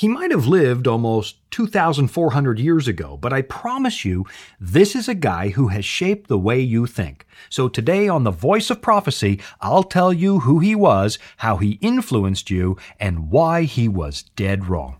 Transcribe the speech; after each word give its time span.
He 0.00 0.08
might 0.08 0.30
have 0.30 0.46
lived 0.46 0.86
almost 0.86 1.36
2,400 1.50 2.58
years 2.58 2.88
ago, 2.88 3.18
but 3.18 3.34
I 3.34 3.42
promise 3.42 4.02
you, 4.02 4.24
this 4.58 4.96
is 4.96 5.10
a 5.10 5.14
guy 5.14 5.50
who 5.50 5.68
has 5.68 5.84
shaped 5.84 6.26
the 6.26 6.38
way 6.38 6.58
you 6.58 6.86
think. 6.86 7.26
So 7.50 7.68
today 7.68 8.08
on 8.08 8.24
The 8.24 8.30
Voice 8.30 8.70
of 8.70 8.80
Prophecy, 8.80 9.42
I'll 9.60 9.82
tell 9.82 10.10
you 10.10 10.40
who 10.40 10.58
he 10.58 10.74
was, 10.74 11.18
how 11.36 11.58
he 11.58 11.72
influenced 11.82 12.48
you, 12.48 12.78
and 12.98 13.30
why 13.30 13.64
he 13.64 13.88
was 13.88 14.22
dead 14.36 14.70
wrong. 14.70 14.99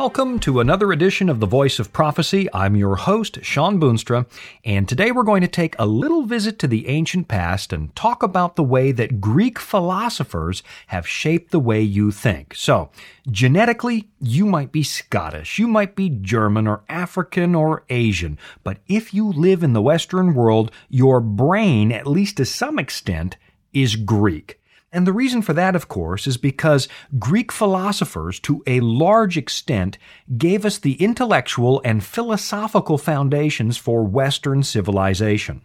Welcome 0.00 0.38
to 0.40 0.60
another 0.60 0.92
edition 0.92 1.28
of 1.28 1.40
The 1.40 1.46
Voice 1.46 1.78
of 1.78 1.92
Prophecy. 1.92 2.48
I'm 2.54 2.74
your 2.74 2.96
host, 2.96 3.44
Shawn 3.44 3.78
Boonstra, 3.78 4.26
and 4.64 4.88
today 4.88 5.12
we're 5.12 5.24
going 5.24 5.42
to 5.42 5.46
take 5.46 5.76
a 5.78 5.84
little 5.84 6.22
visit 6.22 6.58
to 6.60 6.66
the 6.66 6.88
ancient 6.88 7.28
past 7.28 7.70
and 7.70 7.94
talk 7.94 8.22
about 8.22 8.56
the 8.56 8.64
way 8.64 8.92
that 8.92 9.20
Greek 9.20 9.58
philosophers 9.58 10.62
have 10.86 11.06
shaped 11.06 11.50
the 11.50 11.60
way 11.60 11.82
you 11.82 12.12
think. 12.12 12.54
So, 12.54 12.88
genetically, 13.30 14.08
you 14.18 14.46
might 14.46 14.72
be 14.72 14.82
Scottish, 14.82 15.58
you 15.58 15.68
might 15.68 15.94
be 15.94 16.08
German 16.08 16.66
or 16.66 16.82
African 16.88 17.54
or 17.54 17.84
Asian, 17.90 18.38
but 18.64 18.78
if 18.88 19.12
you 19.12 19.30
live 19.30 19.62
in 19.62 19.74
the 19.74 19.82
Western 19.82 20.32
world, 20.32 20.72
your 20.88 21.20
brain, 21.20 21.92
at 21.92 22.06
least 22.06 22.38
to 22.38 22.46
some 22.46 22.78
extent, 22.78 23.36
is 23.74 23.96
Greek. 23.96 24.59
And 24.92 25.06
the 25.06 25.12
reason 25.12 25.40
for 25.40 25.52
that, 25.52 25.76
of 25.76 25.86
course, 25.86 26.26
is 26.26 26.36
because 26.36 26.88
Greek 27.18 27.52
philosophers, 27.52 28.40
to 28.40 28.62
a 28.66 28.80
large 28.80 29.36
extent, 29.36 29.98
gave 30.36 30.64
us 30.64 30.78
the 30.78 30.94
intellectual 30.94 31.80
and 31.84 32.02
philosophical 32.02 32.98
foundations 32.98 33.76
for 33.76 34.02
Western 34.02 34.64
civilization. 34.64 35.64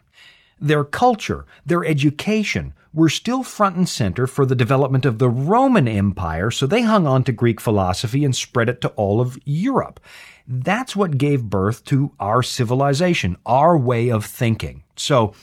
Their 0.59 0.84
culture, 0.84 1.46
their 1.66 1.84
education, 1.84 2.73
were 2.94 3.09
still 3.09 3.44
front 3.44 3.76
and 3.76 3.90
center 3.90 4.26
for 4.26 4.46
the 4.46 4.56
development 4.56 5.06
of 5.06 5.20
the 5.20 5.30
Roman 5.30 5.88
Empire, 5.88 6.50
so 6.50 6.66
they 6.66 6.84
hung 6.84 7.06
on 7.06 7.23
to 7.26 7.31
Greek 7.34 7.59
philosophy 7.59 8.23
and 8.23 8.34
spread 8.34 8.70
it 8.70 8.80
to 8.81 8.90
all 8.90 9.20
of 9.20 9.38
Europe. 9.44 10.00
That's 10.48 10.96
what 10.96 11.18
gave 11.18 11.50
birth 11.50 11.84
to 11.86 12.14
our 12.20 12.42
civilization, 12.42 13.36
our 13.46 13.76
way 13.78 14.09
of 14.09 14.23
thinking. 14.23 14.84
So, 14.96 15.34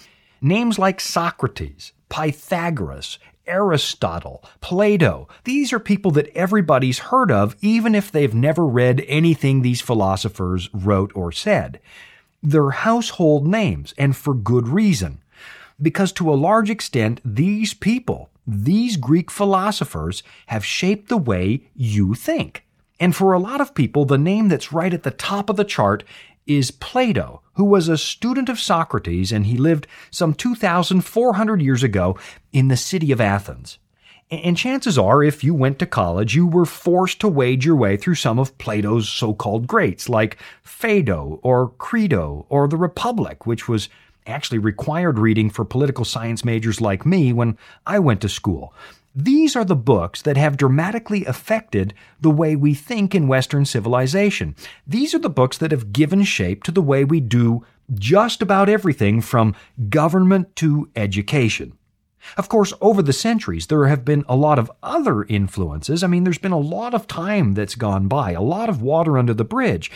names 0.41 0.79
like 0.79 1.01
Socrates, 1.01 1.93
Pythagoras, 2.09 3.19
Aristotle, 3.47 4.45
Plato. 4.61 5.29
These 5.45 5.73
are 5.73 5.81
people 5.81 6.11
that 6.13 6.29
everybody's 6.35 6.99
heard 6.99 7.31
of, 7.31 7.57
even 7.61 7.95
if 7.95 8.11
they've 8.11 8.35
never 8.35 8.67
read 8.67 9.05
anything 9.07 9.63
these 9.63 9.81
philosophers 9.81 10.69
wrote 10.73 11.13
or 11.15 11.33
said. 11.33 11.81
They're 12.43 12.71
household 12.71 13.47
names, 13.47 13.95
and 13.97 14.17
for 14.17 14.35
good 14.35 14.69
reason. 14.69 15.21
Because 15.81 16.13
to 16.13 16.33
a 16.33 16.35
large 16.35 16.71
extent, 16.71 17.21
these 17.25 17.75
people, 17.75 18.31
these 18.47 18.97
Greek 18.97 19.31
philosophers, 19.31 20.23
have 20.47 20.65
shaped 20.65 21.09
the 21.09 21.17
way 21.17 21.63
you 21.75 22.15
think. 22.15 22.65
And 23.01 23.17
for 23.17 23.33
a 23.33 23.39
lot 23.41 23.61
of 23.61 23.75
people, 23.75 24.05
the 24.05 24.19
name 24.19 24.49
that's 24.49 24.73
right 24.73 24.95
at 24.95 25.03
the 25.03 25.11
top 25.11 25.51
of 25.51 25.57
the 25.57 25.65
chart 25.65 26.05
is 26.47 26.71
Plato, 26.71 27.43
who 27.55 27.65
was 27.65 27.89
a 27.89 27.99
student 27.99 28.49
of 28.49 28.61
Socrates 28.61 29.33
and 29.33 29.47
he 29.47 29.57
lived 29.57 29.87
some 30.11 30.35
2,400 30.35 31.63
years 31.63 31.83
ago 31.83 32.19
in 32.53 32.69
the 32.69 32.77
city 32.77 33.13
of 33.13 33.21
Athens. 33.21 33.79
And 34.31 34.57
chances 34.57 34.97
are, 34.97 35.23
if 35.23 35.45
you 35.45 35.53
went 35.53 35.79
to 35.81 35.87
college, 35.87 36.35
you 36.35 36.47
were 36.47 36.65
forced 36.65 37.21
to 37.21 37.29
wade 37.29 37.65
your 37.65 37.77
way 37.77 37.99
through 37.99 38.15
some 38.15 38.39
of 38.39 38.57
Plato's 38.57 39.07
so 39.07 39.35
called 39.35 39.67
greats, 39.67 40.09
like 40.09 40.39
Phaedo 40.63 41.39
or 41.43 41.69
Crito 41.77 42.47
or 42.49 42.67
The 42.67 42.79
Republic, 42.79 43.47
which 43.47 43.69
was 43.69 43.91
actually 44.27 44.59
required 44.59 45.19
reading 45.19 45.51
for 45.51 45.67
political 45.67 46.07
science 46.07 46.47
majors 46.47 46.81
like 46.81 47.05
me 47.05 47.35
when 47.35 47.59
I 47.87 47.99
went 47.99 48.23
to 48.23 48.29
school. 48.31 48.73
These 49.15 49.57
are 49.57 49.65
the 49.65 49.77
books 49.77 50.23
that 50.23 50.39
have 50.39 50.57
dramatically 50.57 51.27
affected 51.27 51.93
the 52.21 52.31
way 52.31 52.57
we 52.57 52.73
think 52.73 53.15
in 53.15 53.29
Western 53.29 53.67
civilization. 53.67 54.57
These 54.87 55.15
are 55.15 55.19
the 55.19 55.29
books 55.29 55.59
that 55.59 55.71
have 55.71 55.93
given 55.93 56.23
shape 56.23 56.63
to 56.65 56.71
the 56.71 56.81
way 56.81 57.05
we 57.05 57.21
do 57.21 57.65
just 57.93 58.41
about 58.41 58.71
everything 58.71 59.21
from 59.21 59.55
government 59.91 60.57
to 60.57 60.89
education. 60.97 61.77
Of 62.39 62.49
course, 62.49 62.73
over 62.81 63.03
the 63.03 63.13
centuries, 63.13 63.67
there 63.67 63.87
have 63.87 64.05
been 64.05 64.25
a 64.29 64.37
lot 64.37 64.59
of 64.59 64.73
other 64.83 65.25
influences. 65.25 66.03
I 66.03 66.07
mean, 66.07 66.25
there's 66.25 66.39
been 66.39 66.53
a 66.53 66.59
lot 66.59 66.95
of 66.95 67.07
time 67.07 67.53
that's 67.53 67.75
gone 67.75 68.09
by, 68.09 68.33
a 68.33 68.41
lot 68.41 68.71
of 68.71 68.81
water 68.81 69.19
under 69.19 69.35
the 69.35 69.45
bridge. 69.45 69.91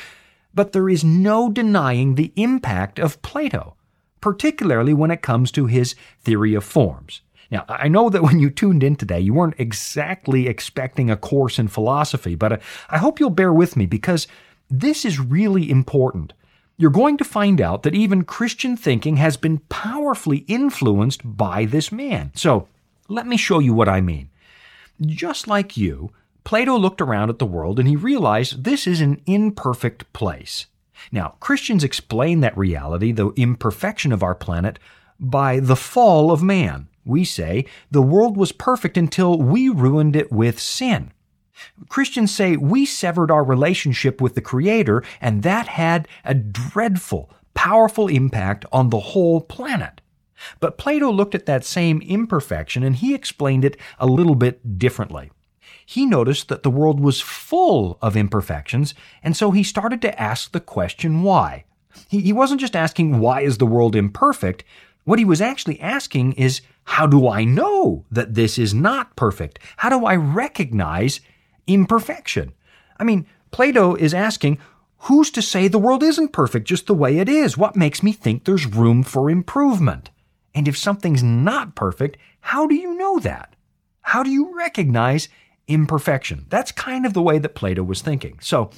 But 0.52 0.72
there 0.72 0.88
is 0.88 1.04
no 1.04 1.50
denying 1.50 2.16
the 2.16 2.32
impact 2.36 2.98
of 2.98 3.22
Plato, 3.22 3.76
particularly 4.20 4.92
when 4.92 5.10
it 5.10 5.22
comes 5.22 5.50
to 5.52 5.66
his 5.66 5.94
theory 6.20 6.54
of 6.54 6.64
forms. 6.64 7.22
Now, 7.50 7.64
I 7.68 7.88
know 7.88 8.08
that 8.10 8.22
when 8.22 8.40
you 8.40 8.50
tuned 8.50 8.82
in 8.82 8.96
today, 8.96 9.20
you 9.20 9.34
weren't 9.34 9.58
exactly 9.58 10.48
expecting 10.48 11.10
a 11.10 11.16
course 11.16 11.58
in 11.58 11.68
philosophy, 11.68 12.34
but 12.34 12.52
uh, 12.52 12.58
I 12.88 12.98
hope 12.98 13.20
you'll 13.20 13.30
bear 13.30 13.52
with 13.52 13.76
me 13.76 13.86
because 13.86 14.26
this 14.68 15.04
is 15.04 15.20
really 15.20 15.70
important. 15.70 16.32
You're 16.76 16.90
going 16.90 17.16
to 17.18 17.24
find 17.24 17.60
out 17.60 17.84
that 17.84 17.94
even 17.94 18.24
Christian 18.24 18.76
thinking 18.76 19.16
has 19.16 19.36
been 19.36 19.60
powerfully 19.68 20.38
influenced 20.48 21.20
by 21.24 21.64
this 21.64 21.90
man. 21.90 22.32
So, 22.34 22.68
let 23.08 23.26
me 23.26 23.36
show 23.36 23.60
you 23.60 23.72
what 23.72 23.88
I 23.88 24.00
mean. 24.00 24.30
Just 25.00 25.46
like 25.46 25.76
you, 25.76 26.12
Plato 26.44 26.76
looked 26.76 27.00
around 27.00 27.30
at 27.30 27.38
the 27.38 27.46
world 27.46 27.78
and 27.78 27.88
he 27.88 27.96
realized 27.96 28.64
this 28.64 28.86
is 28.86 29.00
an 29.00 29.20
imperfect 29.26 30.12
place. 30.12 30.66
Now, 31.12 31.36
Christians 31.40 31.84
explain 31.84 32.40
that 32.40 32.56
reality, 32.56 33.12
the 33.12 33.30
imperfection 33.36 34.12
of 34.12 34.22
our 34.22 34.34
planet, 34.34 34.78
by 35.18 35.60
the 35.60 35.76
fall 35.76 36.30
of 36.30 36.42
man. 36.42 36.88
We 37.06 37.24
say 37.24 37.64
the 37.90 38.02
world 38.02 38.36
was 38.36 38.52
perfect 38.52 38.98
until 38.98 39.38
we 39.38 39.68
ruined 39.68 40.16
it 40.16 40.32
with 40.32 40.60
sin. 40.60 41.12
Christians 41.88 42.34
say 42.34 42.56
we 42.56 42.84
severed 42.84 43.30
our 43.30 43.44
relationship 43.44 44.20
with 44.20 44.34
the 44.34 44.42
Creator, 44.42 45.02
and 45.20 45.42
that 45.42 45.68
had 45.68 46.08
a 46.24 46.34
dreadful, 46.34 47.30
powerful 47.54 48.08
impact 48.08 48.66
on 48.72 48.90
the 48.90 49.00
whole 49.00 49.40
planet. 49.40 50.02
But 50.60 50.76
Plato 50.76 51.10
looked 51.10 51.34
at 51.34 51.46
that 51.46 51.64
same 51.64 52.02
imperfection 52.02 52.82
and 52.82 52.96
he 52.96 53.14
explained 53.14 53.64
it 53.64 53.78
a 53.98 54.06
little 54.06 54.34
bit 54.34 54.78
differently. 54.78 55.30
He 55.86 56.04
noticed 56.04 56.48
that 56.48 56.62
the 56.62 56.70
world 56.70 57.00
was 57.00 57.20
full 57.20 57.96
of 58.02 58.16
imperfections, 58.16 58.92
and 59.22 59.36
so 59.36 59.52
he 59.52 59.62
started 59.62 60.02
to 60.02 60.20
ask 60.20 60.50
the 60.50 60.60
question 60.60 61.22
why. 61.22 61.64
He, 62.08 62.32
wasn't 62.32 62.60
just 62.60 62.76
asking 62.76 63.20
why 63.20 63.40
is 63.40 63.56
the 63.56 63.66
world 63.66 63.96
imperfect, 63.96 64.64
what 65.04 65.18
he 65.18 65.24
was 65.24 65.40
actually 65.40 65.80
asking 65.80 66.32
is, 66.32 66.60
how 66.86 67.06
do 67.06 67.28
I 67.28 67.44
know 67.44 68.04
that 68.10 68.34
this 68.34 68.58
is 68.58 68.72
not 68.72 69.16
perfect? 69.16 69.58
How 69.76 69.90
do 69.90 70.06
I 70.06 70.16
recognize 70.16 71.20
imperfection? 71.66 72.52
I 72.98 73.04
mean, 73.04 73.26
Plato 73.50 73.94
is 73.96 74.14
asking, 74.14 74.58
who's 75.00 75.30
to 75.32 75.42
say 75.42 75.68
the 75.68 75.78
world 75.78 76.02
isn't 76.02 76.32
perfect 76.32 76.66
just 76.68 76.86
the 76.86 76.94
way 76.94 77.18
it 77.18 77.28
is? 77.28 77.58
What 77.58 77.76
makes 77.76 78.02
me 78.02 78.12
think 78.12 78.44
there's 78.44 78.66
room 78.66 79.02
for 79.02 79.28
improvement? 79.28 80.10
And 80.54 80.66
if 80.68 80.78
something's 80.78 81.22
not 81.22 81.74
perfect, 81.74 82.16
how 82.40 82.66
do 82.66 82.74
you 82.74 82.94
know 82.94 83.18
that? 83.18 83.54
How 84.02 84.22
do 84.22 84.30
you 84.30 84.56
recognize 84.56 85.28
imperfection? 85.66 86.46
That's 86.48 86.72
kind 86.72 87.04
of 87.04 87.12
the 87.12 87.22
way 87.22 87.38
that 87.38 87.56
Plato 87.56 87.82
was 87.82 88.00
thinking. 88.00 88.38
So 88.40 88.70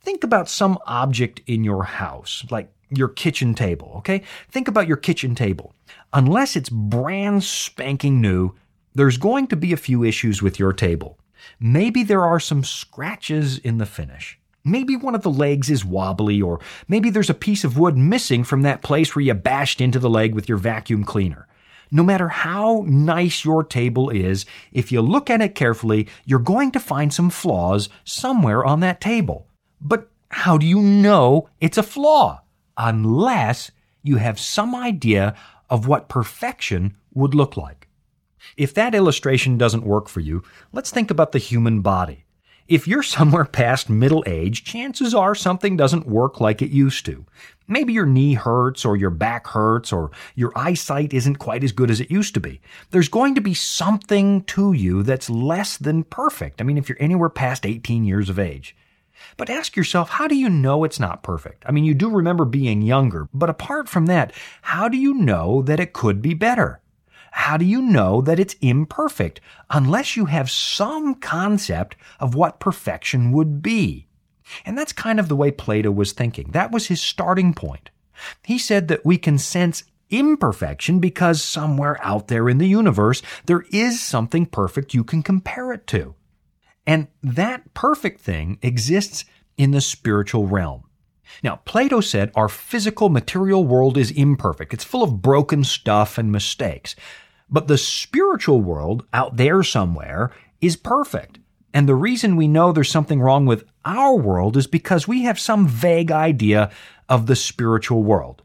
think 0.00 0.22
about 0.22 0.48
some 0.48 0.78
object 0.86 1.40
in 1.46 1.64
your 1.64 1.82
house, 1.82 2.44
like 2.50 2.72
your 2.90 3.08
kitchen 3.08 3.54
table, 3.54 3.94
okay? 3.98 4.22
Think 4.48 4.68
about 4.68 4.88
your 4.88 4.96
kitchen 4.96 5.34
table. 5.34 5.74
Unless 6.12 6.56
it's 6.56 6.68
brand 6.68 7.44
spanking 7.44 8.20
new, 8.20 8.54
there's 8.94 9.16
going 9.16 9.46
to 9.48 9.56
be 9.56 9.72
a 9.72 9.76
few 9.76 10.02
issues 10.02 10.42
with 10.42 10.58
your 10.58 10.72
table. 10.72 11.18
Maybe 11.58 12.02
there 12.02 12.24
are 12.24 12.40
some 12.40 12.64
scratches 12.64 13.58
in 13.58 13.78
the 13.78 13.86
finish. 13.86 14.38
Maybe 14.64 14.96
one 14.96 15.14
of 15.14 15.22
the 15.22 15.30
legs 15.30 15.70
is 15.70 15.84
wobbly, 15.84 16.42
or 16.42 16.60
maybe 16.88 17.10
there's 17.10 17.30
a 17.30 17.34
piece 17.34 17.64
of 17.64 17.78
wood 17.78 17.96
missing 17.96 18.44
from 18.44 18.62
that 18.62 18.82
place 18.82 19.14
where 19.14 19.24
you 19.24 19.32
bashed 19.34 19.80
into 19.80 19.98
the 19.98 20.10
leg 20.10 20.34
with 20.34 20.48
your 20.48 20.58
vacuum 20.58 21.04
cleaner. 21.04 21.46
No 21.90 22.02
matter 22.02 22.28
how 22.28 22.84
nice 22.86 23.44
your 23.44 23.64
table 23.64 24.10
is, 24.10 24.44
if 24.72 24.92
you 24.92 25.00
look 25.00 25.30
at 25.30 25.40
it 25.40 25.54
carefully, 25.54 26.08
you're 26.24 26.38
going 26.38 26.72
to 26.72 26.80
find 26.80 27.12
some 27.12 27.30
flaws 27.30 27.88
somewhere 28.04 28.64
on 28.64 28.80
that 28.80 29.00
table. 29.00 29.46
But 29.80 30.08
how 30.30 30.58
do 30.58 30.66
you 30.66 30.80
know 30.80 31.48
it's 31.60 31.78
a 31.78 31.82
flaw? 31.82 32.42
unless 32.80 33.70
you 34.02 34.16
have 34.16 34.40
some 34.40 34.74
idea 34.74 35.36
of 35.70 35.86
what 35.86 36.08
perfection 36.08 36.96
would 37.14 37.34
look 37.34 37.56
like. 37.56 37.88
If 38.56 38.74
that 38.74 38.94
illustration 38.94 39.56
doesn't 39.56 39.84
work 39.84 40.08
for 40.08 40.20
you, 40.20 40.42
let's 40.72 40.90
think 40.90 41.10
about 41.10 41.32
the 41.32 41.38
human 41.38 41.80
body. 41.80 42.24
If 42.68 42.86
you're 42.86 43.02
somewhere 43.18 43.44
past 43.44 43.90
middle 43.90 44.24
age, 44.26 44.64
chances 44.64 45.14
are 45.14 45.34
something 45.34 45.76
doesn't 45.76 46.06
work 46.06 46.40
like 46.40 46.62
it 46.62 46.70
used 46.70 47.04
to. 47.06 47.24
Maybe 47.66 47.92
your 47.92 48.06
knee 48.06 48.34
hurts 48.34 48.84
or 48.84 48.96
your 48.96 49.10
back 49.10 49.46
hurts 49.46 49.92
or 49.92 50.10
your 50.34 50.52
eyesight 50.56 51.12
isn't 51.12 51.36
quite 51.36 51.62
as 51.62 51.72
good 51.72 51.90
as 51.90 52.00
it 52.00 52.10
used 52.10 52.34
to 52.34 52.40
be. 52.40 52.60
There's 52.90 53.08
going 53.08 53.36
to 53.36 53.40
be 53.40 53.54
something 53.54 54.42
to 54.44 54.72
you 54.72 55.02
that's 55.02 55.30
less 55.30 55.76
than 55.76 56.02
perfect. 56.04 56.60
I 56.60 56.64
mean, 56.64 56.78
if 56.78 56.88
you're 56.88 56.98
anywhere 57.00 57.28
past 57.28 57.64
18 57.64 58.04
years 58.04 58.28
of 58.28 58.38
age. 58.38 58.76
But 59.36 59.50
ask 59.50 59.76
yourself, 59.76 60.10
how 60.10 60.28
do 60.28 60.34
you 60.34 60.48
know 60.48 60.84
it's 60.84 61.00
not 61.00 61.22
perfect? 61.22 61.64
I 61.66 61.72
mean, 61.72 61.84
you 61.84 61.94
do 61.94 62.10
remember 62.10 62.44
being 62.44 62.82
younger, 62.82 63.28
but 63.32 63.50
apart 63.50 63.88
from 63.88 64.06
that, 64.06 64.32
how 64.62 64.88
do 64.88 64.96
you 64.96 65.14
know 65.14 65.62
that 65.62 65.80
it 65.80 65.92
could 65.92 66.22
be 66.22 66.34
better? 66.34 66.80
How 67.32 67.56
do 67.56 67.64
you 67.64 67.80
know 67.80 68.20
that 68.22 68.40
it's 68.40 68.56
imperfect 68.60 69.40
unless 69.70 70.16
you 70.16 70.26
have 70.26 70.50
some 70.50 71.14
concept 71.14 71.96
of 72.18 72.34
what 72.34 72.60
perfection 72.60 73.32
would 73.32 73.62
be? 73.62 74.06
And 74.64 74.76
that's 74.76 74.92
kind 74.92 75.20
of 75.20 75.28
the 75.28 75.36
way 75.36 75.50
Plato 75.50 75.90
was 75.90 76.12
thinking. 76.12 76.50
That 76.50 76.72
was 76.72 76.88
his 76.88 77.00
starting 77.00 77.54
point. 77.54 77.90
He 78.44 78.58
said 78.58 78.88
that 78.88 79.06
we 79.06 79.16
can 79.16 79.38
sense 79.38 79.84
imperfection 80.10 80.98
because 80.98 81.42
somewhere 81.42 81.98
out 82.04 82.28
there 82.28 82.48
in 82.48 82.58
the 82.58 82.66
universe 82.66 83.22
there 83.46 83.64
is 83.70 84.00
something 84.00 84.44
perfect 84.44 84.92
you 84.92 85.04
can 85.04 85.22
compare 85.22 85.72
it 85.72 85.86
to. 85.86 86.14
And 86.86 87.08
that 87.22 87.74
perfect 87.74 88.20
thing 88.20 88.58
exists 88.62 89.24
in 89.56 89.70
the 89.70 89.80
spiritual 89.80 90.46
realm. 90.46 90.84
Now, 91.42 91.56
Plato 91.64 92.00
said 92.00 92.32
our 92.34 92.48
physical 92.48 93.08
material 93.08 93.64
world 93.64 93.96
is 93.96 94.10
imperfect. 94.10 94.74
It's 94.74 94.84
full 94.84 95.02
of 95.02 95.22
broken 95.22 95.64
stuff 95.64 96.18
and 96.18 96.32
mistakes. 96.32 96.96
But 97.48 97.68
the 97.68 97.78
spiritual 97.78 98.60
world 98.60 99.06
out 99.12 99.36
there 99.36 99.62
somewhere 99.62 100.32
is 100.60 100.76
perfect. 100.76 101.38
And 101.72 101.88
the 101.88 101.94
reason 101.94 102.36
we 102.36 102.48
know 102.48 102.72
there's 102.72 102.90
something 102.90 103.20
wrong 103.20 103.46
with 103.46 103.64
our 103.84 104.16
world 104.16 104.56
is 104.56 104.66
because 104.66 105.06
we 105.06 105.22
have 105.22 105.38
some 105.38 105.68
vague 105.68 106.10
idea 106.10 106.70
of 107.08 107.26
the 107.26 107.36
spiritual 107.36 108.02
world. 108.02 108.42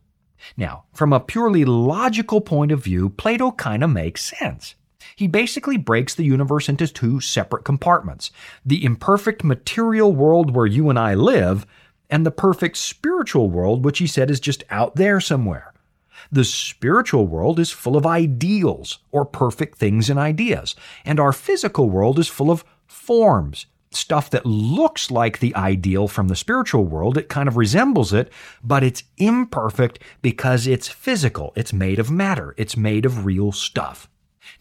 Now, 0.56 0.86
from 0.94 1.12
a 1.12 1.20
purely 1.20 1.66
logical 1.66 2.40
point 2.42 2.72
of 2.72 2.84
view, 2.84 3.10
Plato 3.10 3.52
kind 3.52 3.84
of 3.84 3.90
makes 3.90 4.24
sense. 4.24 4.76
He 5.16 5.28
basically 5.28 5.78
breaks 5.78 6.14
the 6.14 6.26
universe 6.26 6.68
into 6.68 6.88
two 6.88 7.22
separate 7.22 7.64
compartments. 7.64 8.32
The 8.66 8.84
imperfect 8.84 9.46
material 9.46 10.12
world 10.12 10.54
where 10.54 10.66
you 10.66 10.90
and 10.90 11.00
I 11.00 11.14
live, 11.14 11.66
and 12.10 12.26
the 12.26 12.32
perfect 12.32 12.78
spiritual 12.78 13.50
world, 13.50 13.86
which 13.86 14.00
he 14.00 14.08
said 14.08 14.30
is 14.30 14.42
just 14.42 14.64
out 14.70 14.98
there 14.98 15.22
somewhere. 15.22 15.74
The 16.32 16.44
spiritual 16.44 17.28
world 17.28 17.60
is 17.60 17.72
full 17.72 17.96
of 17.96 18.06
ideals 18.06 19.00
or 19.12 19.26
perfect 19.26 19.78
things 19.78 20.10
and 20.10 20.20
ideas, 20.20 20.76
and 21.06 21.20
our 21.20 21.32
physical 21.32 21.90
world 21.90 22.20
is 22.20 22.28
full 22.28 22.52
of 22.52 22.66
forms, 22.86 23.68
stuff 23.92 24.30
that 24.32 24.46
looks 24.46 25.10
like 25.10 25.40
the 25.40 25.56
ideal 25.56 26.10
from 26.10 26.28
the 26.28 26.36
spiritual 26.36 26.84
world. 26.84 27.18
It 27.18 27.30
kind 27.30 27.48
of 27.48 27.56
resembles 27.56 28.12
it, 28.12 28.32
but 28.64 28.84
it's 28.84 29.04
imperfect 29.18 30.00
because 30.22 30.68
it's 30.68 30.90
physical. 30.90 31.54
It's 31.56 31.72
made 31.72 32.00
of 32.00 32.12
matter. 32.12 32.54
It's 32.58 32.76
made 32.76 33.06
of 33.06 33.26
real 33.26 33.54
stuff. 33.54 34.10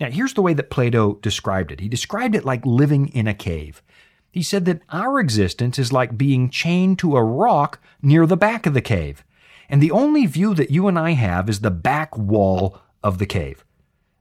Now, 0.01 0.11
here's 0.11 0.35
the 0.35 0.43
way 0.43 0.55
that 0.55 0.71
Plato 0.71 1.15
described 1.15 1.73
it. 1.73 1.81
He 1.81 1.89
described 1.89 2.35
it 2.35 2.45
like 2.45 2.65
living 2.65 3.09
in 3.09 3.27
a 3.27 3.35
cave. 3.35 3.83
He 4.31 4.43
said 4.43 4.65
that 4.65 4.83
our 4.91 5.21
existence 5.21 5.79
is 5.79 5.93
like 5.93 6.19
being 6.19 6.51
chained 6.51 6.99
to 6.99 7.17
a 7.17 7.23
rock 7.23 7.81
near 8.03 8.27
the 8.27 8.37
back 8.37 8.67
of 8.67 8.75
the 8.75 8.81
cave. 8.81 9.25
And 9.69 9.81
the 9.81 9.93
only 9.93 10.27
view 10.27 10.55
that 10.55 10.71
you 10.71 10.89
and 10.89 10.99
I 10.99 11.13
have 11.13 11.49
is 11.49 11.61
the 11.61 11.71
back 11.71 12.19
wall 12.19 12.81
of 13.03 13.19
the 13.19 13.27
cave. 13.27 13.65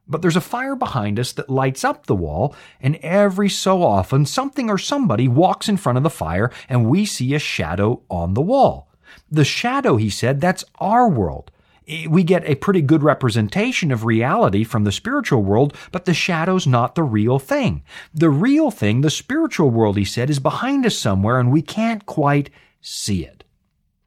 But 0.08 0.22
there's 0.22 0.36
a 0.36 0.42
fire 0.42 0.76
behind 0.76 1.18
us 1.18 1.32
that 1.34 1.50
lights 1.50 1.84
up 1.84 2.06
the 2.06 2.16
wall, 2.16 2.56
and 2.82 2.98
every 2.98 3.50
so 3.50 3.82
often 3.82 4.26
something 4.26 4.70
or 4.70 4.78
somebody 4.78 5.28
walks 5.28 5.70
in 5.70 5.78
front 5.78 5.98
of 5.98 6.04
the 6.04 6.10
fire 6.10 6.52
and 6.68 6.90
we 6.90 7.06
see 7.06 7.34
a 7.34 7.40
shadow 7.40 8.02
on 8.10 8.34
the 8.34 8.42
wall. 8.42 8.90
The 9.32 9.46
shadow, 9.46 9.96
he 9.96 10.10
said, 10.10 10.42
that's 10.42 10.66
our 10.80 11.08
world. 11.08 11.52
Eh, 11.88 12.08
we 12.10 12.24
get 12.24 12.44
a 12.46 12.56
pretty 12.56 12.82
good 12.82 13.04
representation 13.04 13.92
of 13.92 14.06
reality 14.06 14.64
from 14.64 14.84
the 14.84 14.92
spiritual 14.92 15.44
world, 15.44 15.76
but 15.92 16.06
the 16.06 16.14
shadow's 16.14 16.68
not 16.68 16.96
the 16.96 17.04
real 17.04 17.40
thing. 17.40 17.84
The 18.14 18.30
real 18.30 18.72
thing, 18.72 19.02
the 19.02 19.10
spiritual 19.10 19.70
world, 19.70 19.98
he 19.98 20.06
said, 20.06 20.30
is 20.30 20.40
behind 20.40 20.86
us 20.86 20.98
somewhere 20.98 21.40
and 21.40 21.52
we 21.52 21.62
can't 21.62 22.06
quite 22.06 22.50
see 22.82 23.26
it. 23.26 23.44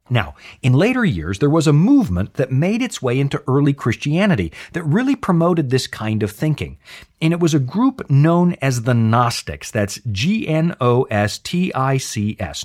Now, 0.08 0.36
in 0.62 0.72
later 0.72 1.04
years, 1.04 1.40
there 1.40 1.50
was 1.50 1.66
a 1.66 1.72
movement 1.72 2.34
that 2.34 2.52
made 2.52 2.80
its 2.80 3.02
way 3.02 3.18
into 3.18 3.42
early 3.48 3.72
Christianity 3.72 4.52
that 4.72 4.84
really 4.84 5.16
promoted 5.16 5.70
this 5.70 5.88
kind 5.88 6.22
of 6.22 6.30
thinking. 6.30 6.78
And 7.20 7.32
it 7.32 7.40
was 7.40 7.54
a 7.54 7.58
group 7.58 8.08
known 8.08 8.54
as 8.62 8.82
the 8.82 8.94
Gnostics. 8.94 9.72
That's 9.72 9.98
G-N-O-S-T-I-C-S. 10.10 10.76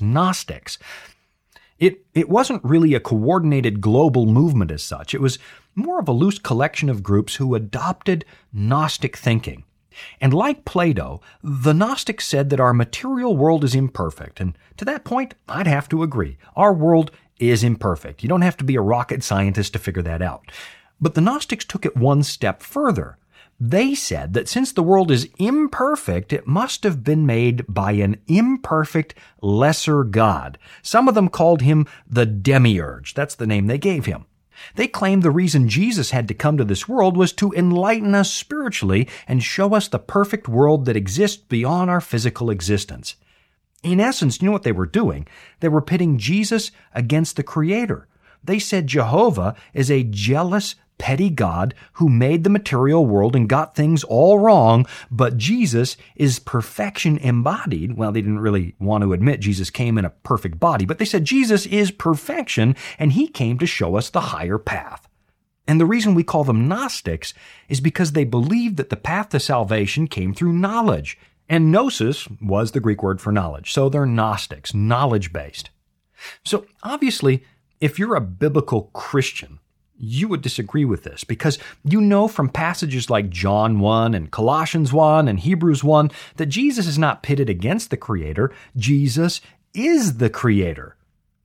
Gnostics. 0.01 0.77
It, 1.81 2.05
it 2.13 2.29
wasn't 2.29 2.63
really 2.63 2.93
a 2.93 2.99
coordinated 2.99 3.81
global 3.81 4.27
movement 4.27 4.69
as 4.69 4.83
such. 4.83 5.15
It 5.15 5.19
was 5.19 5.39
more 5.73 5.99
of 5.99 6.07
a 6.07 6.13
loose 6.13 6.37
collection 6.37 6.89
of 6.89 7.01
groups 7.01 7.35
who 7.35 7.55
adopted 7.55 8.23
Gnostic 8.53 9.17
thinking. 9.17 9.63
And 10.21 10.31
like 10.31 10.63
Plato, 10.63 11.21
the 11.43 11.73
Gnostics 11.73 12.27
said 12.27 12.51
that 12.51 12.59
our 12.59 12.71
material 12.71 13.35
world 13.35 13.63
is 13.63 13.73
imperfect. 13.73 14.39
And 14.39 14.55
to 14.77 14.85
that 14.85 15.03
point, 15.03 15.33
I'd 15.49 15.65
have 15.65 15.89
to 15.89 16.03
agree. 16.03 16.37
Our 16.55 16.71
world 16.71 17.09
is 17.39 17.63
imperfect. 17.63 18.21
You 18.21 18.29
don't 18.29 18.43
have 18.43 18.57
to 18.57 18.63
be 18.63 18.75
a 18.75 18.81
rocket 18.81 19.23
scientist 19.23 19.73
to 19.73 19.79
figure 19.79 20.03
that 20.03 20.21
out. 20.21 20.51
But 21.01 21.15
the 21.15 21.21
Gnostics 21.21 21.65
took 21.65 21.83
it 21.83 21.97
one 21.97 22.21
step 22.21 22.61
further. 22.61 23.17
They 23.63 23.93
said 23.93 24.33
that 24.33 24.49
since 24.49 24.71
the 24.71 24.81
world 24.81 25.11
is 25.11 25.29
imperfect, 25.37 26.33
it 26.33 26.47
must 26.47 26.83
have 26.83 27.03
been 27.03 27.27
made 27.27 27.63
by 27.71 27.91
an 27.91 28.19
imperfect 28.25 29.13
lesser 29.39 30.03
God. 30.03 30.57
Some 30.81 31.07
of 31.07 31.13
them 31.13 31.29
called 31.29 31.61
him 31.61 31.85
the 32.07 32.25
demiurge. 32.25 33.13
That's 33.13 33.35
the 33.35 33.45
name 33.45 33.67
they 33.67 33.77
gave 33.77 34.07
him. 34.07 34.25
They 34.73 34.87
claimed 34.87 35.21
the 35.21 35.29
reason 35.29 35.69
Jesus 35.69 36.09
had 36.09 36.27
to 36.29 36.33
come 36.33 36.57
to 36.57 36.63
this 36.63 36.87
world 36.87 37.15
was 37.15 37.33
to 37.33 37.53
enlighten 37.53 38.15
us 38.15 38.33
spiritually 38.33 39.07
and 39.27 39.43
show 39.43 39.75
us 39.75 39.87
the 39.87 39.99
perfect 39.99 40.47
world 40.47 40.85
that 40.85 40.95
exists 40.95 41.37
beyond 41.37 41.91
our 41.91 42.01
physical 42.01 42.49
existence. 42.49 43.15
In 43.83 43.99
essence, 43.99 44.41
you 44.41 44.47
know 44.47 44.51
what 44.51 44.63
they 44.63 44.71
were 44.71 44.87
doing? 44.87 45.27
They 45.59 45.69
were 45.69 45.81
pitting 45.81 46.17
Jesus 46.17 46.71
against 46.95 47.35
the 47.35 47.43
Creator. 47.43 48.07
They 48.43 48.57
said 48.57 48.87
Jehovah 48.87 49.53
is 49.71 49.91
a 49.91 50.03
jealous, 50.03 50.73
petty 51.01 51.31
God 51.31 51.73
who 51.93 52.07
made 52.07 52.43
the 52.43 52.49
material 52.49 53.07
world 53.07 53.35
and 53.35 53.49
got 53.49 53.73
things 53.75 54.03
all 54.03 54.37
wrong, 54.37 54.85
but 55.09 55.35
Jesus 55.35 55.97
is 56.15 56.37
perfection 56.37 57.17
embodied. 57.17 57.97
Well, 57.97 58.11
they 58.11 58.21
didn't 58.21 58.37
really 58.37 58.75
want 58.79 59.03
to 59.03 59.11
admit 59.11 59.39
Jesus 59.39 59.71
came 59.71 59.97
in 59.97 60.05
a 60.05 60.11
perfect 60.11 60.59
body, 60.59 60.85
but 60.85 60.99
they 60.99 61.05
said 61.05 61.25
Jesus 61.25 61.65
is 61.65 61.89
perfection 61.89 62.75
and 62.99 63.13
he 63.13 63.27
came 63.27 63.57
to 63.57 63.65
show 63.65 63.95
us 63.95 64.11
the 64.11 64.21
higher 64.21 64.59
path. 64.59 65.07
And 65.67 65.81
the 65.81 65.87
reason 65.87 66.13
we 66.13 66.23
call 66.23 66.43
them 66.43 66.67
Gnostics 66.67 67.33
is 67.67 67.81
because 67.81 68.11
they 68.11 68.23
believed 68.23 68.77
that 68.77 68.91
the 68.91 68.95
path 68.95 69.29
to 69.29 69.39
salvation 69.39 70.07
came 70.07 70.35
through 70.35 70.53
knowledge. 70.53 71.17
And 71.49 71.71
gnosis 71.71 72.27
was 72.39 72.71
the 72.71 72.79
Greek 72.79 73.01
word 73.01 73.19
for 73.19 73.31
knowledge. 73.31 73.73
So 73.73 73.89
they're 73.89 74.05
Gnostics, 74.05 74.75
knowledge 74.75 75.33
based. 75.33 75.71
So 76.45 76.67
obviously, 76.83 77.43
if 77.79 77.97
you're 77.97 78.15
a 78.15 78.21
biblical 78.21 78.91
Christian, 78.93 79.57
you 80.01 80.27
would 80.27 80.41
disagree 80.41 80.85
with 80.85 81.03
this 81.03 81.23
because 81.23 81.59
you 81.83 82.01
know 82.01 82.27
from 82.27 82.49
passages 82.49 83.09
like 83.09 83.29
John 83.29 83.79
1 83.79 84.13
and 84.13 84.31
Colossians 84.31 84.91
1 84.91 85.27
and 85.27 85.39
Hebrews 85.39 85.83
1 85.83 86.11
that 86.37 86.47
Jesus 86.47 86.87
is 86.87 86.97
not 86.97 87.23
pitted 87.23 87.49
against 87.49 87.89
the 87.89 87.97
Creator. 87.97 88.51
Jesus 88.75 89.41
is 89.73 90.17
the 90.17 90.29
Creator. 90.29 90.95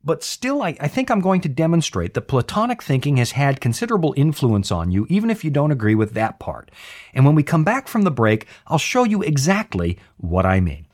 But 0.02 0.22
still, 0.22 0.62
I, 0.62 0.76
I, 0.80 0.86
think 0.86 1.10
I'm 1.10 1.20
going 1.20 1.40
to 1.40 1.48
demonstrate 1.48 2.14
that 2.14 2.28
Platonic 2.28 2.80
thinking 2.80 3.16
has 3.16 3.32
had 3.32 3.60
considerable 3.60 4.14
influence 4.16 4.70
on 4.70 4.92
you, 4.92 5.04
even 5.08 5.30
if 5.30 5.44
you 5.44 5.50
don't 5.50 5.72
agree 5.72 5.96
with 5.96 6.14
that 6.14 6.38
part. 6.38 6.70
And 7.12 7.26
when 7.26 7.34
we 7.34 7.42
come 7.42 7.64
back 7.64 7.88
from 7.88 8.02
the 8.02 8.10
break, 8.12 8.46
I'll 8.68 8.78
show 8.78 9.02
you 9.02 9.22
exactly 9.22 9.98
what 10.16 10.46
I 10.46 10.60
mean. 10.60 10.85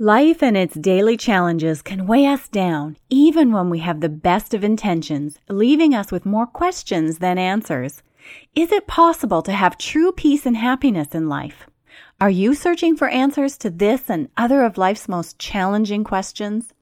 Life 0.00 0.42
and 0.42 0.56
its 0.56 0.74
daily 0.74 1.16
challenges 1.16 1.80
can 1.80 2.08
weigh 2.08 2.26
us 2.26 2.48
down, 2.48 2.96
even 3.10 3.52
when 3.52 3.70
we 3.70 3.78
have 3.78 4.00
the 4.00 4.08
best 4.08 4.52
of 4.52 4.64
intentions, 4.64 5.38
leaving 5.48 5.94
us 5.94 6.10
with 6.10 6.26
more 6.26 6.48
questions 6.48 7.18
than 7.18 7.38
answers. 7.38 8.02
Is 8.56 8.72
it 8.72 8.88
possible 8.88 9.40
to 9.42 9.52
have 9.52 9.78
true 9.78 10.10
peace 10.10 10.46
and 10.46 10.56
happiness 10.56 11.14
in 11.14 11.28
life? 11.28 11.68
Are 12.20 12.28
you 12.28 12.54
searching 12.54 12.96
for 12.96 13.06
answers 13.06 13.56
to 13.58 13.70
this 13.70 14.10
and 14.10 14.30
other 14.36 14.64
of 14.64 14.76
life's 14.76 15.08
most 15.08 15.38
challenging 15.38 16.02
questions? 16.02 16.74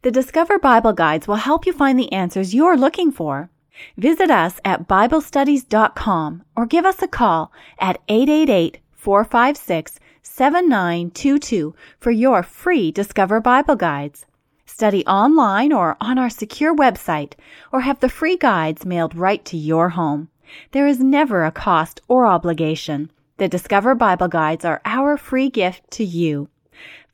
The 0.00 0.10
Discover 0.10 0.58
Bible 0.58 0.94
Guides 0.94 1.28
will 1.28 1.36
help 1.36 1.66
you 1.66 1.74
find 1.74 1.98
the 1.98 2.10
answers 2.10 2.54
you're 2.54 2.78
looking 2.78 3.12
for. 3.12 3.50
Visit 3.98 4.30
us 4.30 4.60
at 4.64 4.88
BibleStudies.com 4.88 6.42
or 6.56 6.64
give 6.64 6.86
us 6.86 7.02
a 7.02 7.06
call 7.06 7.52
at 7.78 8.00
888 8.08 8.78
456 9.06 10.00
7922 10.20 11.76
for 12.00 12.10
your 12.10 12.42
free 12.42 12.90
Discover 12.90 13.38
Bible 13.40 13.76
Guides. 13.76 14.26
Study 14.64 15.06
online 15.06 15.72
or 15.72 15.96
on 16.00 16.18
our 16.18 16.28
secure 16.28 16.74
website 16.74 17.34
or 17.70 17.82
have 17.82 18.00
the 18.00 18.08
free 18.08 18.36
guides 18.36 18.84
mailed 18.84 19.14
right 19.14 19.44
to 19.44 19.56
your 19.56 19.90
home. 19.90 20.28
There 20.72 20.88
is 20.88 20.98
never 20.98 21.44
a 21.44 21.52
cost 21.52 22.00
or 22.08 22.26
obligation. 22.26 23.12
The 23.36 23.46
Discover 23.46 23.94
Bible 23.94 24.26
Guides 24.26 24.64
are 24.64 24.82
our 24.84 25.16
free 25.16 25.50
gift 25.50 25.88
to 25.92 26.04
you. 26.04 26.48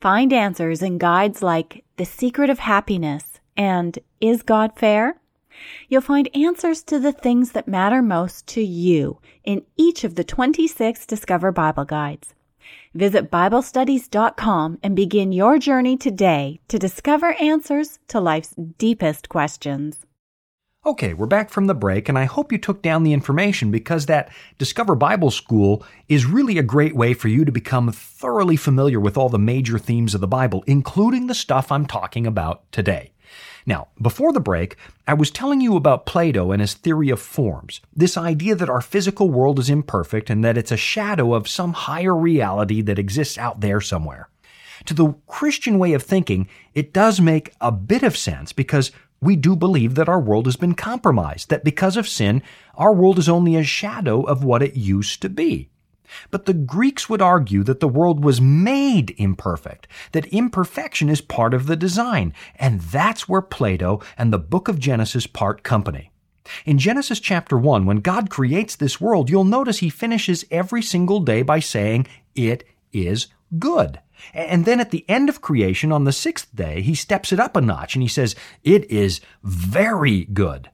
Find 0.01 0.33
answers 0.33 0.81
in 0.81 0.97
guides 0.97 1.43
like 1.43 1.83
The 1.97 2.05
Secret 2.05 2.49
of 2.49 2.57
Happiness 2.57 3.39
and 3.55 3.99
Is 4.19 4.41
God 4.41 4.75
Fair? 4.75 5.17
You'll 5.87 6.01
find 6.01 6.29
answers 6.35 6.83
to 6.83 6.99
the 6.99 7.11
things 7.11 7.51
that 7.51 7.67
matter 7.67 8.01
most 8.01 8.47
to 8.47 8.63
you 8.63 9.19
in 9.43 9.63
each 9.77 10.03
of 10.03 10.15
the 10.15 10.23
26 10.23 11.05
Discover 11.05 11.51
Bible 11.51 11.85
Guides. 11.85 12.33
Visit 12.93 13.31
BibleStudies.com 13.31 14.79
and 14.83 14.95
begin 14.95 15.31
your 15.31 15.57
journey 15.57 15.97
today 15.97 16.59
to 16.67 16.79
discover 16.79 17.33
answers 17.33 17.99
to 18.07 18.19
life's 18.19 18.55
deepest 18.77 19.29
questions. 19.29 20.05
Okay, 20.85 21.13
we're 21.13 21.27
back 21.27 21.49
from 21.49 21.67
the 21.67 21.73
break, 21.73 22.09
and 22.09 22.19
I 22.19 22.25
hope 22.25 22.51
you 22.51 22.57
took 22.57 22.81
down 22.81 23.03
the 23.03 23.13
information 23.13 23.71
because 23.71 24.07
that 24.07 24.29
Discover 24.57 24.95
Bible 24.95 25.31
School 25.31 25.85
is 26.09 26.25
really 26.25 26.57
a 26.57 26.63
great 26.63 26.93
way 26.93 27.13
for 27.13 27.29
you 27.29 27.45
to 27.45 27.53
become 27.53 27.89
thoroughly 27.93 28.57
familiar 28.57 28.99
with 28.99 29.17
all 29.17 29.29
the 29.29 29.39
major 29.39 29.79
themes 29.79 30.13
of 30.13 30.19
the 30.19 30.27
Bible, 30.27 30.61
including 30.67 31.27
the 31.27 31.33
stuff 31.33 31.71
I'm 31.71 31.85
talking 31.85 32.27
about 32.27 32.69
today. 32.73 33.12
Now, 33.65 33.87
before 34.01 34.33
the 34.33 34.39
break, 34.39 34.75
I 35.07 35.13
was 35.13 35.31
telling 35.31 35.61
you 35.61 35.75
about 35.75 36.05
Plato 36.05 36.51
and 36.51 36.61
his 36.61 36.73
theory 36.73 37.09
of 37.09 37.21
forms, 37.21 37.81
this 37.95 38.17
idea 38.17 38.55
that 38.55 38.69
our 38.69 38.81
physical 38.81 39.29
world 39.29 39.59
is 39.59 39.69
imperfect 39.69 40.29
and 40.29 40.43
that 40.43 40.57
it's 40.57 40.71
a 40.71 40.77
shadow 40.77 41.33
of 41.33 41.47
some 41.47 41.73
higher 41.73 42.15
reality 42.15 42.81
that 42.81 42.99
exists 42.99 43.37
out 43.37 43.61
there 43.61 43.81
somewhere. 43.81 44.29
To 44.85 44.93
the 44.93 45.13
Christian 45.27 45.79
way 45.79 45.93
of 45.93 46.03
thinking, 46.03 46.47
it 46.73 46.93
does 46.93 47.21
make 47.21 47.53
a 47.61 47.71
bit 47.71 48.03
of 48.03 48.17
sense 48.17 48.51
because 48.51 48.91
we 49.21 49.37
do 49.37 49.55
believe 49.55 49.95
that 49.95 50.09
our 50.09 50.19
world 50.19 50.45
has 50.45 50.57
been 50.57 50.75
compromised, 50.75 51.49
that 51.49 51.63
because 51.63 51.95
of 51.95 52.09
sin, 52.09 52.43
our 52.75 52.91
world 52.91 53.17
is 53.17 53.29
only 53.29 53.55
a 53.55 53.63
shadow 53.63 54.23
of 54.23 54.43
what 54.43 54.61
it 54.61 54.75
used 54.75 55.21
to 55.21 55.29
be. 55.29 55.69
But 56.31 56.45
the 56.45 56.53
Greeks 56.53 57.09
would 57.09 57.21
argue 57.21 57.63
that 57.63 57.79
the 57.79 57.87
world 57.87 58.23
was 58.23 58.41
made 58.41 59.15
imperfect, 59.17 59.87
that 60.11 60.27
imperfection 60.27 61.09
is 61.09 61.21
part 61.21 61.53
of 61.53 61.67
the 61.67 61.75
design, 61.75 62.33
and 62.55 62.81
that's 62.81 63.27
where 63.27 63.41
Plato 63.41 64.01
and 64.17 64.31
the 64.31 64.39
book 64.39 64.67
of 64.67 64.79
Genesis 64.79 65.27
part 65.27 65.63
company. 65.63 66.11
In 66.65 66.77
Genesis 66.77 67.19
chapter 67.19 67.57
1, 67.57 67.85
when 67.85 67.97
God 67.97 68.29
creates 68.29 68.75
this 68.75 68.99
world, 68.99 69.29
you'll 69.29 69.45
notice 69.45 69.79
he 69.79 69.89
finishes 69.89 70.45
every 70.51 70.81
single 70.81 71.19
day 71.19 71.41
by 71.41 71.59
saying, 71.59 72.07
It 72.35 72.65
is 72.91 73.27
good. 73.59 73.99
And 74.33 74.65
then 74.65 74.79
at 74.79 74.91
the 74.91 75.05
end 75.09 75.29
of 75.29 75.41
creation, 75.41 75.91
on 75.91 76.03
the 76.03 76.11
sixth 76.11 76.53
day, 76.55 76.81
he 76.81 76.95
steps 76.95 77.31
it 77.31 77.39
up 77.39 77.55
a 77.55 77.61
notch 77.61 77.95
and 77.95 78.01
he 78.01 78.07
says, 78.07 78.35
It 78.63 78.89
is 78.89 79.21
very 79.43 80.25
good. 80.25 80.69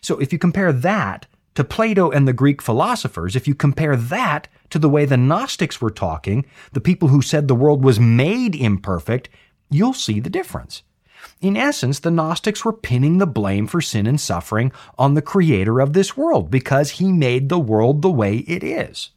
So 0.00 0.18
if 0.18 0.32
you 0.32 0.38
compare 0.38 0.72
that 0.72 1.26
to 1.54 1.64
Plato 1.64 2.10
and 2.10 2.26
the 2.26 2.32
Greek 2.32 2.62
philosophers, 2.62 3.34
if 3.34 3.48
you 3.48 3.54
compare 3.54 3.96
that 3.96 4.48
to 4.70 4.78
the 4.78 4.88
way 4.88 5.04
the 5.04 5.16
Gnostics 5.16 5.80
were 5.80 5.90
talking, 5.90 6.44
the 6.72 6.80
people 6.80 7.08
who 7.08 7.22
said 7.22 7.48
the 7.48 7.54
world 7.54 7.84
was 7.84 8.00
made 8.00 8.54
imperfect, 8.54 9.28
you'll 9.70 9.94
see 9.94 10.20
the 10.20 10.30
difference. 10.30 10.82
In 11.40 11.56
essence, 11.56 11.98
the 11.98 12.10
Gnostics 12.10 12.64
were 12.64 12.72
pinning 12.72 13.18
the 13.18 13.26
blame 13.26 13.66
for 13.66 13.80
sin 13.80 14.06
and 14.06 14.20
suffering 14.20 14.72
on 14.98 15.14
the 15.14 15.22
creator 15.22 15.80
of 15.80 15.92
this 15.92 16.16
world 16.16 16.50
because 16.50 16.92
he 16.92 17.12
made 17.12 17.48
the 17.48 17.58
world 17.58 18.02
the 18.02 18.10
way 18.10 18.38
it 18.38 18.64
is. 18.64 19.10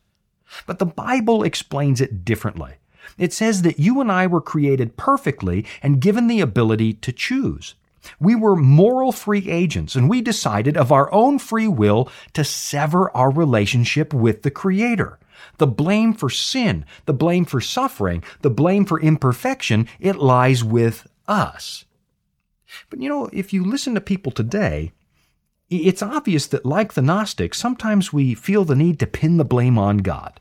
But 0.66 0.80
the 0.80 0.86
Bible 0.86 1.44
explains 1.44 2.02
it 2.02 2.26
differently. 2.26 2.74
It 3.18 3.34
says 3.34 3.62
that 3.64 3.80
you 3.80 4.02
and 4.02 4.12
I 4.12 4.28
were 4.28 4.42
created 4.42 4.98
perfectly 4.98 5.66
and 5.82 6.02
given 6.02 6.28
the 6.28 6.42
ability 6.42 6.94
to 6.94 7.12
choose. 7.12 7.76
We 8.20 8.36
were 8.36 8.56
moral 8.56 9.12
free 9.12 9.50
agents 9.50 9.96
and 9.96 10.10
we 10.10 10.22
decided 10.22 10.76
of 10.76 10.92
our 10.92 11.12
own 11.14 11.40
free 11.40 11.68
will 11.68 12.10
to 12.34 12.44
sever 12.44 13.16
our 13.16 13.30
relationship 13.30 14.14
with 14.14 14.42
the 14.42 14.52
Creator. 14.52 15.20
The 15.58 15.68
blame 15.68 16.14
for 16.14 16.30
sin, 16.30 16.86
the 17.06 17.14
blame 17.14 17.46
for 17.46 17.62
suffering, 17.62 18.24
the 18.42 18.50
blame 18.50 18.86
for 18.86 19.00
imperfection, 19.00 19.88
it 20.00 20.18
lies 20.18 20.64
with 20.64 21.08
us. 21.28 21.86
But 22.90 23.02
you 23.02 23.10
know, 23.10 23.30
if 23.34 23.54
you 23.54 23.64
listen 23.64 23.96
to 23.96 24.02
people 24.02 24.32
today, 24.32 24.92
it's 25.70 26.02
obvious 26.02 26.48
that 26.48 26.66
like 26.66 26.94
the 26.94 27.02
Gnostics, 27.02 27.58
sometimes 27.58 28.12
we 28.12 28.34
feel 28.36 28.66
the 28.66 28.76
need 28.76 29.00
to 29.00 29.08
pin 29.08 29.38
the 29.38 29.46
blame 29.46 29.78
on 29.78 30.00
God. 30.00 30.40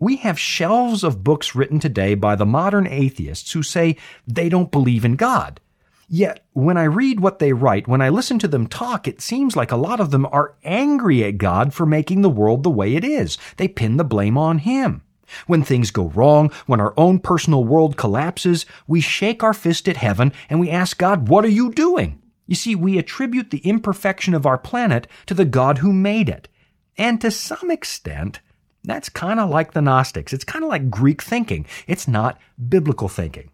We 0.00 0.16
have 0.16 0.38
shelves 0.38 1.02
of 1.02 1.24
books 1.24 1.54
written 1.54 1.80
today 1.80 2.14
by 2.14 2.36
the 2.36 2.46
modern 2.46 2.86
atheists 2.86 3.52
who 3.52 3.62
say 3.62 3.96
they 4.26 4.48
don't 4.48 4.70
believe 4.70 5.04
in 5.04 5.16
God. 5.16 5.60
Yet, 6.10 6.44
when 6.54 6.78
I 6.78 6.84
read 6.84 7.20
what 7.20 7.38
they 7.38 7.52
write, 7.52 7.86
when 7.86 8.00
I 8.00 8.08
listen 8.08 8.38
to 8.38 8.48
them 8.48 8.66
talk, 8.66 9.06
it 9.06 9.20
seems 9.20 9.56
like 9.56 9.70
a 9.70 9.76
lot 9.76 10.00
of 10.00 10.10
them 10.10 10.26
are 10.32 10.54
angry 10.64 11.22
at 11.22 11.36
God 11.36 11.74
for 11.74 11.84
making 11.84 12.22
the 12.22 12.30
world 12.30 12.62
the 12.62 12.70
way 12.70 12.94
it 12.94 13.04
is. 13.04 13.36
They 13.58 13.68
pin 13.68 13.98
the 13.98 14.04
blame 14.04 14.38
on 14.38 14.58
Him. 14.58 15.02
When 15.46 15.62
things 15.62 15.90
go 15.90 16.08
wrong, 16.08 16.50
when 16.64 16.80
our 16.80 16.94
own 16.96 17.18
personal 17.18 17.62
world 17.62 17.98
collapses, 17.98 18.64
we 18.86 19.02
shake 19.02 19.42
our 19.42 19.52
fist 19.52 19.86
at 19.86 19.98
heaven 19.98 20.32
and 20.48 20.58
we 20.58 20.70
ask 20.70 20.96
God, 20.96 21.28
What 21.28 21.44
are 21.44 21.50
you 21.50 21.70
doing? 21.70 22.22
You 22.46 22.54
see, 22.54 22.74
we 22.74 22.96
attribute 22.96 23.50
the 23.50 23.58
imperfection 23.58 24.32
of 24.32 24.46
our 24.46 24.56
planet 24.56 25.06
to 25.26 25.34
the 25.34 25.44
God 25.44 25.78
who 25.78 25.92
made 25.92 26.30
it. 26.30 26.48
And 26.96 27.20
to 27.20 27.30
some 27.30 27.70
extent, 27.70 28.40
that's 28.82 29.10
kind 29.10 29.38
of 29.38 29.50
like 29.50 29.72
the 29.72 29.82
Gnostics. 29.82 30.32
It's 30.32 30.44
kind 30.44 30.64
of 30.64 30.70
like 30.70 30.88
Greek 30.88 31.20
thinking. 31.20 31.66
It's 31.86 32.08
not 32.08 32.40
biblical 32.68 33.08
thinking. 33.08 33.50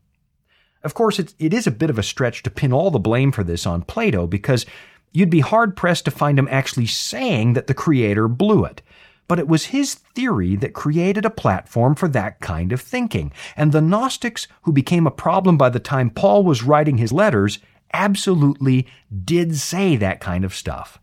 Of 0.84 0.94
course, 0.94 1.18
it's, 1.18 1.34
it 1.38 1.54
is 1.54 1.66
a 1.66 1.72
bit 1.72 1.90
of 1.90 1.98
a 1.98 2.02
stretch 2.02 2.42
to 2.42 2.50
pin 2.50 2.72
all 2.72 2.90
the 2.90 2.98
blame 2.98 3.32
for 3.32 3.42
this 3.42 3.66
on 3.66 3.82
Plato 3.82 4.26
because 4.26 4.66
you'd 5.12 5.30
be 5.30 5.40
hard 5.40 5.76
pressed 5.76 6.04
to 6.04 6.10
find 6.10 6.38
him 6.38 6.48
actually 6.50 6.86
saying 6.86 7.54
that 7.54 7.66
the 7.66 7.74
creator 7.74 8.28
blew 8.28 8.64
it. 8.64 8.82
But 9.26 9.38
it 9.38 9.48
was 9.48 9.66
his 9.66 9.94
theory 9.94 10.54
that 10.56 10.74
created 10.74 11.24
a 11.24 11.30
platform 11.30 11.94
for 11.94 12.08
that 12.08 12.40
kind 12.40 12.72
of 12.72 12.80
thinking. 12.80 13.32
And 13.56 13.72
the 13.72 13.80
Gnostics, 13.80 14.46
who 14.62 14.72
became 14.72 15.06
a 15.06 15.10
problem 15.10 15.56
by 15.56 15.70
the 15.70 15.80
time 15.80 16.10
Paul 16.10 16.44
was 16.44 16.62
writing 16.62 16.98
his 16.98 17.12
letters, 17.12 17.58
absolutely 17.94 18.86
did 19.24 19.56
say 19.56 19.96
that 19.96 20.20
kind 20.20 20.44
of 20.44 20.54
stuff. 20.54 20.98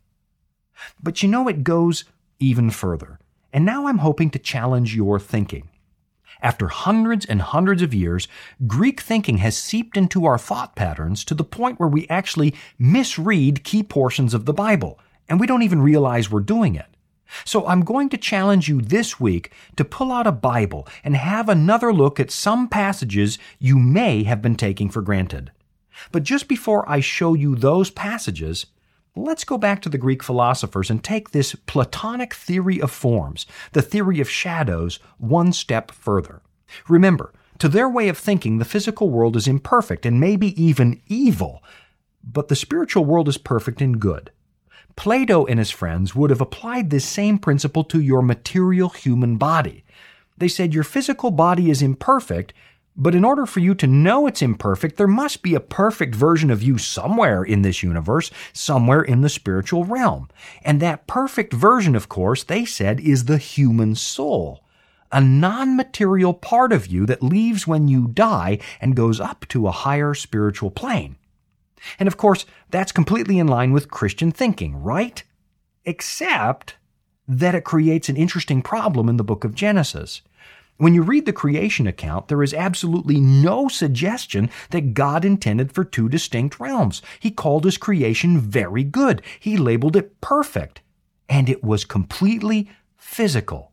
But 1.02 1.22
you 1.22 1.28
know, 1.28 1.48
it 1.48 1.64
goes 1.64 2.04
even 2.38 2.70
further. 2.70 3.18
And 3.52 3.64
now 3.64 3.86
I'm 3.86 3.98
hoping 3.98 4.30
to 4.30 4.38
challenge 4.38 4.94
your 4.94 5.18
thinking. 5.18 5.68
After 6.42 6.66
hundreds 6.66 7.24
and 7.24 7.40
hundreds 7.40 7.82
of 7.82 7.94
years, 7.94 8.26
Greek 8.66 9.00
thinking 9.00 9.38
has 9.38 9.56
seeped 9.56 9.96
into 9.96 10.26
our 10.26 10.38
thought 10.38 10.74
patterns 10.74 11.24
to 11.26 11.34
the 11.34 11.44
point 11.44 11.78
where 11.78 11.88
we 11.88 12.08
actually 12.08 12.54
misread 12.80 13.62
key 13.62 13.84
portions 13.84 14.34
of 14.34 14.44
the 14.44 14.52
Bible, 14.52 14.98
and 15.28 15.38
we 15.38 15.46
don't 15.46 15.62
even 15.62 15.80
realize 15.80 16.30
we're 16.30 16.40
doing 16.40 16.74
it. 16.74 16.86
So 17.44 17.66
I'm 17.66 17.82
going 17.82 18.08
to 18.10 18.18
challenge 18.18 18.68
you 18.68 18.80
this 18.80 19.20
week 19.20 19.52
to 19.76 19.84
pull 19.84 20.10
out 20.10 20.26
a 20.26 20.32
Bible 20.32 20.86
and 21.04 21.16
have 21.16 21.48
another 21.48 21.92
look 21.92 22.18
at 22.18 22.32
some 22.32 22.68
passages 22.68 23.38
you 23.60 23.78
may 23.78 24.24
have 24.24 24.42
been 24.42 24.56
taking 24.56 24.90
for 24.90 25.00
granted. 25.00 25.52
But 26.10 26.24
just 26.24 26.48
before 26.48 26.88
I 26.90 26.98
show 27.00 27.34
you 27.34 27.54
those 27.54 27.88
passages, 27.88 28.66
Let's 29.14 29.44
go 29.44 29.58
back 29.58 29.82
to 29.82 29.90
the 29.90 29.98
Greek 29.98 30.22
philosophers 30.22 30.88
and 30.88 31.04
take 31.04 31.30
this 31.30 31.54
Platonic 31.54 32.32
theory 32.32 32.80
of 32.80 32.90
forms, 32.90 33.44
the 33.72 33.82
theory 33.82 34.20
of 34.20 34.30
shadows, 34.30 35.00
one 35.18 35.52
step 35.52 35.90
further. 35.90 36.40
Remember, 36.88 37.32
to 37.58 37.68
their 37.68 37.90
way 37.90 38.08
of 38.08 38.16
thinking, 38.16 38.58
the 38.58 38.64
physical 38.64 39.10
world 39.10 39.36
is 39.36 39.46
imperfect 39.46 40.06
and 40.06 40.18
maybe 40.18 40.60
even 40.62 41.02
evil, 41.08 41.62
but 42.24 42.48
the 42.48 42.56
spiritual 42.56 43.04
world 43.04 43.28
is 43.28 43.36
perfect 43.36 43.82
and 43.82 44.00
good. 44.00 44.30
Plato 44.96 45.44
and 45.44 45.58
his 45.58 45.70
friends 45.70 46.14
would 46.14 46.30
have 46.30 46.40
applied 46.40 46.88
this 46.88 47.04
same 47.04 47.38
principle 47.38 47.84
to 47.84 48.00
your 48.00 48.22
material 48.22 48.88
human 48.88 49.36
body. 49.36 49.84
They 50.38 50.48
said 50.48 50.72
your 50.72 50.84
physical 50.84 51.30
body 51.30 51.70
is 51.70 51.82
imperfect, 51.82 52.54
but 52.94 53.14
in 53.14 53.24
order 53.24 53.46
for 53.46 53.60
you 53.60 53.74
to 53.76 53.86
know 53.86 54.26
it's 54.26 54.42
imperfect, 54.42 54.96
there 54.96 55.06
must 55.06 55.42
be 55.42 55.54
a 55.54 55.60
perfect 55.60 56.14
version 56.14 56.50
of 56.50 56.62
you 56.62 56.76
somewhere 56.76 57.42
in 57.42 57.62
this 57.62 57.82
universe, 57.82 58.30
somewhere 58.52 59.02
in 59.02 59.22
the 59.22 59.30
spiritual 59.30 59.84
realm. 59.84 60.28
And 60.62 60.80
that 60.80 61.06
perfect 61.06 61.54
version, 61.54 61.96
of 61.96 62.08
course, 62.08 62.44
they 62.44 62.64
said, 62.64 63.00
is 63.00 63.24
the 63.24 63.38
human 63.38 63.94
soul. 63.94 64.62
A 65.10 65.20
non 65.20 65.76
material 65.76 66.34
part 66.34 66.72
of 66.72 66.86
you 66.86 67.06
that 67.06 67.22
leaves 67.22 67.66
when 67.66 67.88
you 67.88 68.08
die 68.08 68.58
and 68.80 68.96
goes 68.96 69.20
up 69.20 69.46
to 69.48 69.66
a 69.66 69.72
higher 69.72 70.14
spiritual 70.14 70.70
plane. 70.70 71.16
And 71.98 72.06
of 72.06 72.16
course, 72.16 72.44
that's 72.70 72.92
completely 72.92 73.38
in 73.38 73.46
line 73.46 73.72
with 73.72 73.90
Christian 73.90 74.32
thinking, 74.32 74.82
right? 74.82 75.22
Except 75.84 76.76
that 77.26 77.54
it 77.54 77.64
creates 77.64 78.08
an 78.08 78.16
interesting 78.16 78.62
problem 78.62 79.08
in 79.08 79.16
the 79.16 79.24
book 79.24 79.44
of 79.44 79.54
Genesis. 79.54 80.22
When 80.82 80.94
you 80.94 81.02
read 81.02 81.26
the 81.26 81.32
creation 81.32 81.86
account, 81.86 82.26
there 82.26 82.42
is 82.42 82.52
absolutely 82.52 83.20
no 83.20 83.68
suggestion 83.68 84.50
that 84.70 84.94
God 84.94 85.24
intended 85.24 85.70
for 85.70 85.84
two 85.84 86.08
distinct 86.08 86.58
realms. 86.58 87.02
He 87.20 87.30
called 87.30 87.64
his 87.64 87.78
creation 87.78 88.40
very 88.40 88.82
good. 88.82 89.22
He 89.38 89.56
labeled 89.56 89.94
it 89.94 90.20
perfect. 90.20 90.80
And 91.28 91.48
it 91.48 91.62
was 91.62 91.84
completely 91.84 92.68
physical. 92.96 93.70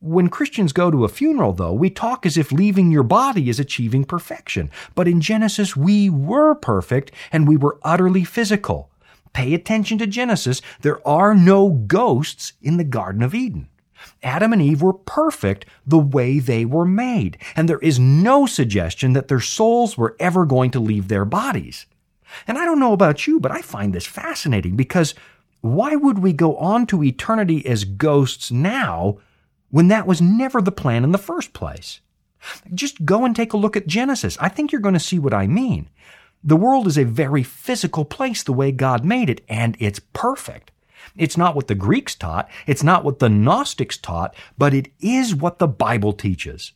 When 0.00 0.28
Christians 0.28 0.74
go 0.74 0.90
to 0.90 1.06
a 1.06 1.08
funeral, 1.08 1.54
though, 1.54 1.72
we 1.72 1.88
talk 1.88 2.26
as 2.26 2.36
if 2.36 2.52
leaving 2.52 2.92
your 2.92 3.04
body 3.04 3.48
is 3.48 3.58
achieving 3.58 4.04
perfection. 4.04 4.70
But 4.94 5.08
in 5.08 5.22
Genesis, 5.22 5.76
we 5.76 6.10
were 6.10 6.54
perfect 6.54 7.10
and 7.32 7.48
we 7.48 7.56
were 7.56 7.80
utterly 7.82 8.24
physical. 8.24 8.90
Pay 9.32 9.54
attention 9.54 9.96
to 9.96 10.06
Genesis. 10.06 10.60
There 10.82 11.00
are 11.08 11.34
no 11.34 11.70
ghosts 11.70 12.52
in 12.60 12.76
the 12.76 12.84
Garden 12.84 13.22
of 13.22 13.34
Eden. 13.34 13.70
Adam 14.22 14.52
and 14.52 14.62
Eve 14.62 14.82
were 14.82 14.92
perfect 14.92 15.66
the 15.86 15.98
way 15.98 16.38
they 16.38 16.64
were 16.64 16.84
made, 16.84 17.38
and 17.56 17.68
there 17.68 17.78
is 17.78 17.98
no 17.98 18.46
suggestion 18.46 19.12
that 19.12 19.28
their 19.28 19.40
souls 19.40 19.96
were 19.96 20.16
ever 20.20 20.44
going 20.44 20.70
to 20.70 20.80
leave 20.80 21.08
their 21.08 21.24
bodies. 21.24 21.86
And 22.46 22.58
I 22.58 22.64
don't 22.64 22.80
know 22.80 22.92
about 22.92 23.26
you, 23.26 23.40
but 23.40 23.52
I 23.52 23.62
find 23.62 23.92
this 23.92 24.06
fascinating 24.06 24.76
because 24.76 25.14
why 25.60 25.96
would 25.96 26.18
we 26.18 26.32
go 26.32 26.56
on 26.56 26.86
to 26.86 27.02
eternity 27.02 27.66
as 27.66 27.84
ghosts 27.84 28.50
now 28.50 29.18
when 29.70 29.88
that 29.88 30.06
was 30.06 30.20
never 30.20 30.60
the 30.60 30.72
plan 30.72 31.04
in 31.04 31.12
the 31.12 31.18
first 31.18 31.52
place? 31.52 32.00
Just 32.72 33.04
go 33.04 33.24
and 33.24 33.34
take 33.34 33.52
a 33.52 33.56
look 33.56 33.76
at 33.76 33.86
Genesis. 33.86 34.36
I 34.40 34.48
think 34.48 34.70
you're 34.70 34.80
going 34.80 34.94
to 34.94 35.00
see 35.00 35.18
what 35.18 35.34
I 35.34 35.46
mean. 35.46 35.88
The 36.44 36.56
world 36.56 36.86
is 36.86 36.96
a 36.96 37.04
very 37.04 37.42
physical 37.42 38.04
place 38.04 38.42
the 38.44 38.52
way 38.52 38.70
God 38.70 39.04
made 39.04 39.28
it, 39.28 39.44
and 39.48 39.76
it's 39.80 40.00
perfect. 40.12 40.70
It's 41.16 41.36
not 41.36 41.54
what 41.54 41.68
the 41.68 41.74
Greeks 41.74 42.14
taught, 42.14 42.48
it's 42.66 42.82
not 42.82 43.04
what 43.04 43.18
the 43.18 43.28
Gnostics 43.28 43.96
taught, 43.96 44.34
but 44.56 44.74
it 44.74 44.92
is 45.00 45.34
what 45.34 45.58
the 45.58 45.68
Bible 45.68 46.12
teaches. 46.12 46.72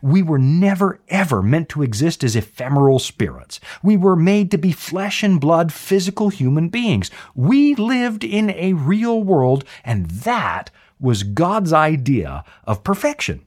We 0.00 0.22
were 0.22 0.38
never 0.38 1.00
ever 1.08 1.42
meant 1.42 1.68
to 1.70 1.82
exist 1.82 2.24
as 2.24 2.36
ephemeral 2.36 2.98
spirits. 2.98 3.60
We 3.82 3.96
were 3.96 4.16
made 4.16 4.50
to 4.50 4.58
be 4.58 4.72
flesh 4.72 5.22
and 5.22 5.40
blood 5.40 5.72
physical 5.72 6.30
human 6.30 6.68
beings. 6.68 7.10
We 7.34 7.74
lived 7.74 8.24
in 8.24 8.50
a 8.50 8.72
real 8.72 9.22
world, 9.22 9.64
and 9.84 10.06
that 10.06 10.70
was 10.98 11.22
God's 11.22 11.72
idea 11.72 12.44
of 12.66 12.84
perfection. 12.84 13.44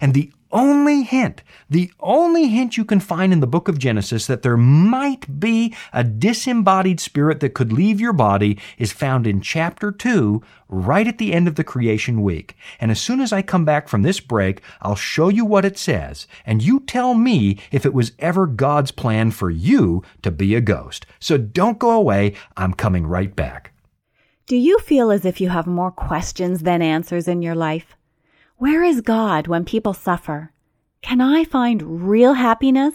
And 0.00 0.14
the 0.14 0.32
only 0.52 1.02
hint, 1.02 1.42
the 1.70 1.90
only 2.00 2.48
hint 2.48 2.76
you 2.76 2.84
can 2.84 3.00
find 3.00 3.32
in 3.32 3.40
the 3.40 3.46
book 3.46 3.68
of 3.68 3.78
Genesis 3.78 4.26
that 4.26 4.42
there 4.42 4.56
might 4.56 5.40
be 5.40 5.74
a 5.92 6.04
disembodied 6.04 7.00
spirit 7.00 7.40
that 7.40 7.54
could 7.54 7.72
leave 7.72 8.00
your 8.00 8.12
body 8.12 8.58
is 8.76 8.92
found 8.92 9.26
in 9.26 9.40
chapter 9.40 9.90
2, 9.90 10.42
right 10.68 11.08
at 11.08 11.18
the 11.18 11.32
end 11.32 11.48
of 11.48 11.54
the 11.54 11.64
creation 11.64 12.22
week. 12.22 12.54
And 12.80 12.90
as 12.90 13.00
soon 13.00 13.20
as 13.20 13.32
I 13.32 13.42
come 13.42 13.64
back 13.64 13.88
from 13.88 14.02
this 14.02 14.20
break, 14.20 14.60
I'll 14.82 14.94
show 14.94 15.28
you 15.28 15.44
what 15.44 15.64
it 15.64 15.78
says, 15.78 16.26
and 16.44 16.62
you 16.62 16.80
tell 16.80 17.14
me 17.14 17.58
if 17.70 17.86
it 17.86 17.94
was 17.94 18.12
ever 18.18 18.46
God's 18.46 18.90
plan 18.90 19.30
for 19.30 19.50
you 19.50 20.02
to 20.22 20.30
be 20.30 20.54
a 20.54 20.60
ghost. 20.60 21.06
So 21.18 21.38
don't 21.38 21.78
go 21.78 21.90
away, 21.90 22.34
I'm 22.56 22.74
coming 22.74 23.06
right 23.06 23.34
back. 23.34 23.72
Do 24.46 24.56
you 24.56 24.78
feel 24.80 25.10
as 25.10 25.24
if 25.24 25.40
you 25.40 25.48
have 25.48 25.66
more 25.66 25.92
questions 25.92 26.60
than 26.62 26.82
answers 26.82 27.26
in 27.26 27.40
your 27.40 27.54
life? 27.54 27.96
Where 28.62 28.84
is 28.84 29.00
God 29.00 29.48
when 29.48 29.64
people 29.64 29.92
suffer? 29.92 30.52
Can 31.02 31.20
I 31.20 31.42
find 31.42 32.06
real 32.08 32.34
happiness? 32.34 32.94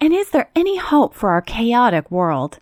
And 0.00 0.12
is 0.14 0.30
there 0.30 0.48
any 0.54 0.76
hope 0.78 1.12
for 1.12 1.30
our 1.30 1.42
chaotic 1.42 2.08
world? 2.08 2.60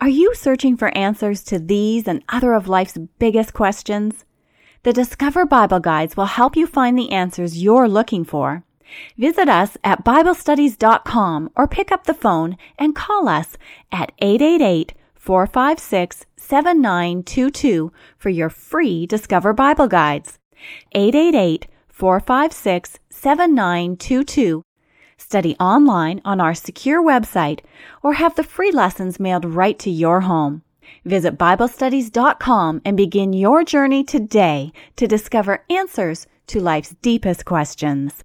Are 0.00 0.08
you 0.08 0.34
searching 0.34 0.78
for 0.78 0.96
answers 0.96 1.44
to 1.44 1.58
these 1.58 2.08
and 2.08 2.22
other 2.30 2.54
of 2.54 2.66
life's 2.66 2.96
biggest 3.18 3.52
questions? 3.52 4.24
The 4.84 4.94
Discover 4.94 5.44
Bible 5.44 5.80
Guides 5.80 6.16
will 6.16 6.32
help 6.32 6.56
you 6.56 6.66
find 6.66 6.98
the 6.98 7.12
answers 7.12 7.62
you're 7.62 7.90
looking 7.90 8.24
for. 8.24 8.64
Visit 9.18 9.50
us 9.50 9.76
at 9.84 10.02
BibleStudies.com 10.02 11.50
or 11.54 11.68
pick 11.68 11.92
up 11.92 12.04
the 12.04 12.14
phone 12.14 12.56
and 12.78 12.96
call 12.96 13.28
us 13.28 13.58
at 13.92 14.12
888 14.20 14.94
456 15.14 16.24
7922 16.38 17.92
for 18.16 18.30
your 18.30 18.48
free 18.48 19.04
Discover 19.04 19.52
Bible 19.52 19.88
Guides. 19.88 20.39
888 20.92 21.66
456 21.88 22.98
7922. 23.10 24.62
Study 25.16 25.54
online 25.60 26.20
on 26.24 26.40
our 26.40 26.54
secure 26.54 27.02
website 27.02 27.60
or 28.02 28.14
have 28.14 28.34
the 28.36 28.42
free 28.42 28.72
lessons 28.72 29.20
mailed 29.20 29.44
right 29.44 29.78
to 29.78 29.90
your 29.90 30.22
home. 30.22 30.62
Visit 31.04 31.38
BibleStudies.com 31.38 32.82
and 32.84 32.96
begin 32.96 33.32
your 33.32 33.64
journey 33.64 34.02
today 34.02 34.72
to 34.96 35.06
discover 35.06 35.64
answers 35.70 36.26
to 36.48 36.60
life's 36.60 36.96
deepest 37.02 37.44
questions. 37.44 38.24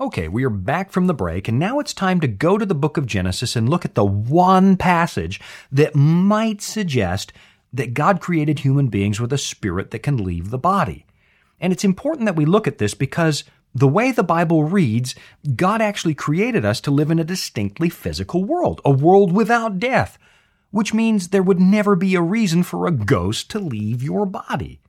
Okay, 0.00 0.26
we 0.26 0.42
are 0.42 0.50
back 0.50 0.90
from 0.90 1.06
the 1.06 1.14
break, 1.14 1.46
and 1.46 1.58
now 1.58 1.78
it's 1.78 1.94
time 1.94 2.18
to 2.20 2.26
go 2.26 2.58
to 2.58 2.66
the 2.66 2.74
book 2.74 2.96
of 2.96 3.06
Genesis 3.06 3.54
and 3.54 3.68
look 3.68 3.84
at 3.84 3.94
the 3.94 4.04
one 4.04 4.76
passage 4.76 5.40
that 5.70 5.94
might 5.94 6.60
suggest 6.60 7.32
that 7.72 7.94
God 7.94 8.20
created 8.20 8.58
human 8.60 8.88
beings 8.88 9.20
with 9.20 9.32
a 9.32 9.38
spirit 9.38 9.92
that 9.92 10.02
can 10.02 10.16
leave 10.16 10.50
the 10.50 10.58
body. 10.58 11.06
And 11.60 11.72
it's 11.72 11.84
important 11.84 12.26
that 12.26 12.36
we 12.36 12.44
look 12.44 12.66
at 12.66 12.78
this 12.78 12.94
because 12.94 13.44
the 13.74 13.88
way 13.88 14.12
the 14.12 14.22
Bible 14.22 14.64
reads, 14.64 15.14
God 15.56 15.82
actually 15.82 16.14
created 16.14 16.64
us 16.64 16.80
to 16.82 16.90
live 16.90 17.10
in 17.10 17.18
a 17.18 17.24
distinctly 17.24 17.88
physical 17.88 18.44
world, 18.44 18.80
a 18.84 18.90
world 18.90 19.32
without 19.32 19.80
death, 19.80 20.18
which 20.70 20.94
means 20.94 21.28
there 21.28 21.42
would 21.42 21.60
never 21.60 21.96
be 21.96 22.14
a 22.14 22.20
reason 22.20 22.62
for 22.62 22.86
a 22.86 22.92
ghost 22.92 23.50
to 23.50 23.58
leave 23.58 24.02
your 24.02 24.26
body. 24.26 24.80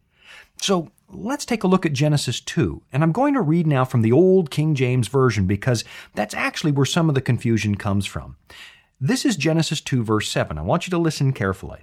So 0.61 0.91
let's 1.09 1.45
take 1.45 1.63
a 1.63 1.67
look 1.67 1.85
at 1.85 1.93
Genesis 1.93 2.39
2. 2.39 2.81
And 2.91 3.03
I'm 3.03 3.11
going 3.11 3.33
to 3.33 3.41
read 3.41 3.67
now 3.67 3.85
from 3.85 4.01
the 4.01 4.11
old 4.11 4.51
King 4.51 4.75
James 4.75 5.07
Version 5.07 5.47
because 5.47 5.83
that's 6.13 6.33
actually 6.33 6.71
where 6.71 6.85
some 6.85 7.09
of 7.09 7.15
the 7.15 7.21
confusion 7.21 7.75
comes 7.75 8.05
from. 8.05 8.37
This 8.99 9.25
is 9.25 9.35
Genesis 9.35 9.81
2, 9.81 10.03
verse 10.03 10.29
7. 10.29 10.57
I 10.57 10.61
want 10.61 10.87
you 10.87 10.91
to 10.91 10.97
listen 10.97 11.33
carefully. 11.33 11.81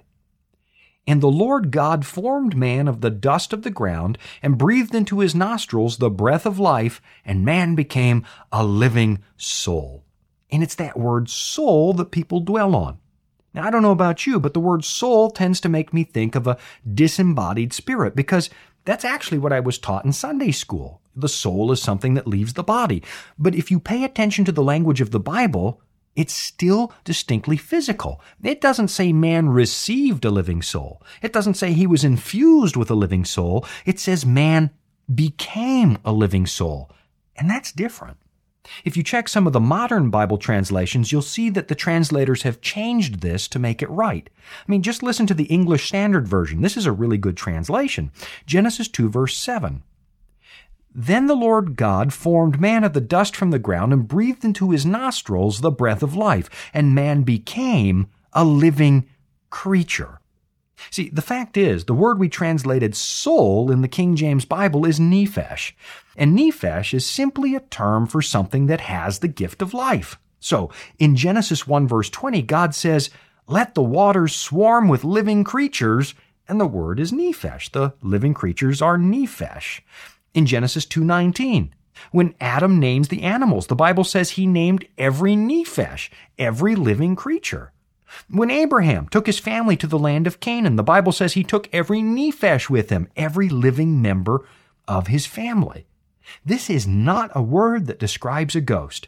And 1.05 1.21
the 1.21 1.27
Lord 1.27 1.71
God 1.71 2.05
formed 2.05 2.55
man 2.55 2.87
of 2.87 3.01
the 3.01 3.09
dust 3.09 3.51
of 3.51 3.63
the 3.63 3.69
ground 3.69 4.17
and 4.41 4.57
breathed 4.57 4.95
into 4.95 5.19
his 5.19 5.35
nostrils 5.35 5.97
the 5.97 6.09
breath 6.09 6.45
of 6.45 6.59
life, 6.59 7.01
and 7.25 7.43
man 7.43 7.75
became 7.75 8.25
a 8.51 8.63
living 8.63 9.21
soul. 9.35 10.05
And 10.49 10.63
it's 10.63 10.75
that 10.75 10.97
word 10.97 11.29
soul 11.29 11.93
that 11.93 12.11
people 12.11 12.39
dwell 12.39 12.75
on. 12.75 12.99
Now, 13.53 13.67
I 13.67 13.69
don't 13.69 13.81
know 13.81 13.91
about 13.91 14.25
you, 14.25 14.39
but 14.39 14.53
the 14.53 14.59
word 14.59 14.83
soul 14.85 15.29
tends 15.29 15.59
to 15.61 15.69
make 15.69 15.93
me 15.93 16.03
think 16.03 16.35
of 16.35 16.47
a 16.47 16.57
disembodied 16.91 17.73
spirit 17.73 18.15
because 18.15 18.49
that's 18.85 19.05
actually 19.05 19.37
what 19.37 19.53
I 19.53 19.59
was 19.59 19.77
taught 19.77 20.05
in 20.05 20.13
Sunday 20.13 20.51
school. 20.51 21.01
The 21.15 21.29
soul 21.29 21.71
is 21.71 21.81
something 21.81 22.15
that 22.15 22.27
leaves 22.27 22.53
the 22.53 22.63
body. 22.63 23.03
But 23.37 23.55
if 23.55 23.69
you 23.69 23.79
pay 23.79 24.03
attention 24.03 24.45
to 24.45 24.51
the 24.51 24.63
language 24.63 25.01
of 25.01 25.11
the 25.11 25.19
Bible, 25.19 25.81
it's 26.15 26.33
still 26.33 26.93
distinctly 27.03 27.57
physical. 27.57 28.21
It 28.43 28.61
doesn't 28.61 28.89
say 28.89 29.11
man 29.11 29.49
received 29.49 30.25
a 30.25 30.31
living 30.31 30.61
soul. 30.61 31.01
It 31.21 31.33
doesn't 31.33 31.55
say 31.55 31.73
he 31.73 31.87
was 31.87 32.03
infused 32.03 32.75
with 32.75 32.91
a 32.91 32.95
living 32.95 33.25
soul. 33.25 33.65
It 33.85 33.99
says 33.99 34.25
man 34.25 34.69
became 35.13 35.97
a 36.05 36.11
living 36.11 36.45
soul. 36.45 36.91
And 37.35 37.49
that's 37.49 37.71
different. 37.71 38.17
If 38.85 38.95
you 38.95 39.03
check 39.03 39.27
some 39.27 39.45
of 39.45 39.53
the 39.53 39.59
modern 39.59 40.09
Bible 40.09 40.37
translations, 40.37 41.11
you'll 41.11 41.21
see 41.21 41.49
that 41.49 41.67
the 41.67 41.75
translators 41.75 42.43
have 42.43 42.61
changed 42.61 43.19
this 43.19 43.47
to 43.49 43.59
make 43.59 43.81
it 43.81 43.89
right. 43.89 44.29
I 44.39 44.71
mean, 44.71 44.81
just 44.81 45.03
listen 45.03 45.27
to 45.27 45.33
the 45.33 45.45
English 45.45 45.87
Standard 45.87 46.27
Version. 46.27 46.61
This 46.61 46.77
is 46.77 46.85
a 46.85 46.91
really 46.91 47.17
good 47.17 47.35
translation. 47.35 48.11
Genesis 48.45 48.87
2 48.87 49.09
verse 49.09 49.35
7. 49.35 49.83
Then 50.95 51.25
the 51.25 51.35
Lord 51.35 51.75
God 51.75 52.13
formed 52.13 52.61
man 52.61 52.83
of 52.83 52.93
the 52.93 53.01
dust 53.01 53.35
from 53.35 53.51
the 53.51 53.59
ground 53.59 53.93
and 53.93 54.07
breathed 54.07 54.45
into 54.45 54.71
his 54.71 54.85
nostrils 54.85 55.61
the 55.61 55.71
breath 55.71 56.03
of 56.03 56.15
life, 56.15 56.49
and 56.73 56.93
man 56.93 57.23
became 57.23 58.07
a 58.31 58.45
living 58.45 59.07
creature. 59.49 60.19
See, 60.91 61.09
the 61.09 61.21
fact 61.21 61.57
is, 61.57 61.85
the 61.85 61.93
word 61.93 62.19
we 62.19 62.29
translated 62.29 62.95
soul 62.95 63.71
in 63.71 63.81
the 63.81 63.87
King 63.87 64.15
James 64.15 64.45
Bible 64.45 64.85
is 64.85 64.99
nephesh. 64.99 65.73
And 66.15 66.37
nephesh 66.37 66.93
is 66.93 67.05
simply 67.05 67.55
a 67.55 67.61
term 67.61 68.05
for 68.05 68.21
something 68.21 68.67
that 68.67 68.81
has 68.81 69.19
the 69.19 69.27
gift 69.27 69.61
of 69.61 69.73
life. 69.73 70.19
So, 70.39 70.71
in 70.99 71.15
Genesis 71.15 71.65
1 71.65 71.87
verse 71.87 72.09
20, 72.09 72.41
God 72.43 72.75
says, 72.75 73.09
Let 73.47 73.75
the 73.75 73.83
waters 73.83 74.35
swarm 74.35 74.89
with 74.89 75.03
living 75.03 75.43
creatures, 75.43 76.13
and 76.47 76.59
the 76.59 76.67
word 76.67 76.99
is 76.99 77.13
nephesh. 77.13 77.71
The 77.71 77.93
living 78.01 78.33
creatures 78.33 78.81
are 78.81 78.97
nephesh 78.97 79.79
in 80.33 80.45
Genesis 80.45 80.85
2:19. 80.85 81.73
When 82.11 82.33
Adam 82.41 82.79
names 82.79 83.07
the 83.07 83.21
animals, 83.21 83.67
the 83.67 83.75
Bible 83.75 84.03
says 84.03 84.31
he 84.31 84.47
named 84.47 84.85
every 84.97 85.35
nephesh, 85.35 86.09
every 86.37 86.75
living 86.75 87.15
creature. 87.15 87.71
When 88.29 88.51
Abraham 88.51 89.07
took 89.07 89.25
his 89.25 89.39
family 89.39 89.77
to 89.77 89.87
the 89.87 89.99
land 89.99 90.27
of 90.27 90.39
Canaan, 90.39 90.75
the 90.75 90.83
Bible 90.83 91.11
says 91.11 91.33
he 91.33 91.43
took 91.43 91.69
every 91.73 92.01
nephesh 92.01 92.69
with 92.69 92.89
him, 92.89 93.07
every 93.15 93.49
living 93.49 94.01
member 94.01 94.45
of 94.87 95.07
his 95.07 95.25
family. 95.25 95.85
This 96.45 96.69
is 96.69 96.87
not 96.87 97.31
a 97.35 97.41
word 97.41 97.87
that 97.87 97.99
describes 97.99 98.55
a 98.55 98.61
ghost. 98.61 99.07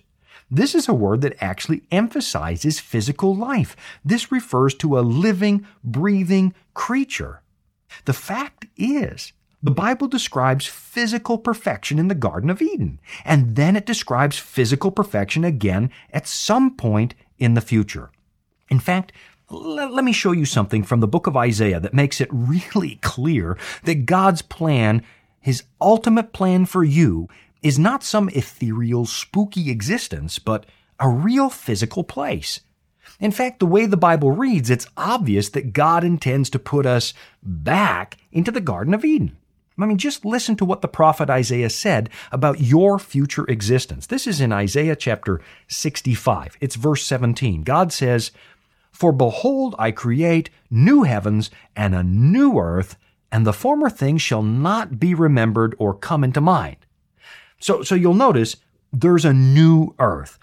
This 0.50 0.76
is 0.76 0.88
a 0.88 0.94
word 0.94 1.22
that 1.22 1.42
actually 1.42 1.84
emphasizes 1.92 2.80
physical 2.80 3.36
life. 3.36 3.76
This 4.04 4.32
refers 4.32 4.76
to 4.76 5.00
a 5.00 5.02
living, 5.02 5.66
breathing 5.84 6.54
creature. 6.74 7.42
The 8.06 8.14
fact 8.14 8.66
is 8.78 9.34
the 9.66 9.72
Bible 9.72 10.08
describes 10.08 10.68
physical 10.68 11.40
perfection 11.40 11.98
in 11.98 12.08
the 12.08 12.14
Garden 12.14 12.52
of 12.52 12.62
Eden, 12.62 13.00
and 13.26 13.56
then 13.56 13.76
it 13.76 13.88
describes 13.88 14.38
physical 14.38 14.92
perfection 14.92 15.44
again 15.44 15.90
at 16.14 16.28
some 16.28 16.76
point 16.76 17.16
in 17.40 17.56
the 17.56 17.62
future. 17.62 18.12
In 18.70 18.80
fact, 18.80 19.12
let, 19.50 20.04
me 20.04 20.12
show 20.12 20.34
you 20.34 20.46
something 20.46 20.84
from 20.84 21.00
the 21.00 21.08
book 21.08 21.26
of 21.26 21.36
Isaiah 21.36 21.80
that 21.80 21.96
makes 21.96 22.22
it 22.22 22.30
really 22.32 23.00
clear 23.02 23.58
that 23.86 24.06
God's 24.06 24.44
plan, 24.44 25.02
his 25.42 25.64
ultimate 25.82 26.32
plan 26.32 26.68
for 26.68 26.84
you, 26.84 27.28
is 27.64 27.80
not 27.80 28.04
some 28.04 28.30
ethereal, 28.30 29.08
spooky 29.08 29.72
existence, 29.72 30.38
but 30.38 30.68
a 31.00 31.10
real 31.10 31.50
physical 31.50 32.04
place. 32.04 32.60
In 33.20 33.32
fact, 33.32 33.58
the 33.58 33.66
way 33.66 33.88
the 33.88 33.98
Bible 33.98 34.32
reads, 34.32 34.70
it's 34.70 34.88
obvious 34.96 35.50
that 35.50 35.74
God 35.74 36.04
intends 36.04 36.52
to 36.52 36.60
put 36.60 36.86
us 36.86 37.16
back 37.42 38.18
into 38.32 38.52
the 38.52 38.62
Garden 38.62 38.94
of 38.94 39.04
Eden. 39.04 39.36
I 39.78 39.86
mean, 39.86 39.98
just 39.98 40.24
listen 40.24 40.56
to 40.58 40.66
what 40.66 40.82
the 40.82 40.88
prophet 40.88 41.30
Isaiah 41.30 41.70
said 41.70 42.10
about 42.32 42.62
your 42.62 42.98
future 42.98 43.46
existence. 43.50 44.08
This 44.08 44.26
is 44.26 44.40
in 44.40 44.54
Isaiah 44.54 44.96
chapter 44.96 45.42
65. 45.68 46.58
It's 46.62 46.76
verse 46.76 47.06
17. 47.06 47.64
God 47.64 47.92
says, 47.92 48.32
For 48.92 49.12
behold, 49.12 49.76
I 49.78 49.92
create 49.92 50.50
new 50.70 51.04
heavens 51.04 51.52
and 51.76 51.94
a 51.94 52.04
new 52.04 52.58
earth, 52.58 52.98
and 53.32 53.46
the 53.46 53.54
former 53.54 53.90
things 53.90 54.22
shall 54.22 54.44
not 54.44 54.98
be 54.98 55.14
remembered 55.14 55.76
or 55.78 55.94
come 55.94 56.24
into 56.24 56.40
mind. 56.40 56.78
So, 57.60 57.84
so 57.84 57.96
you'll 57.96 58.14
notice 58.14 58.56
there's 58.94 59.26
a 59.26 59.34
new 59.34 59.94
earth. 60.00 60.40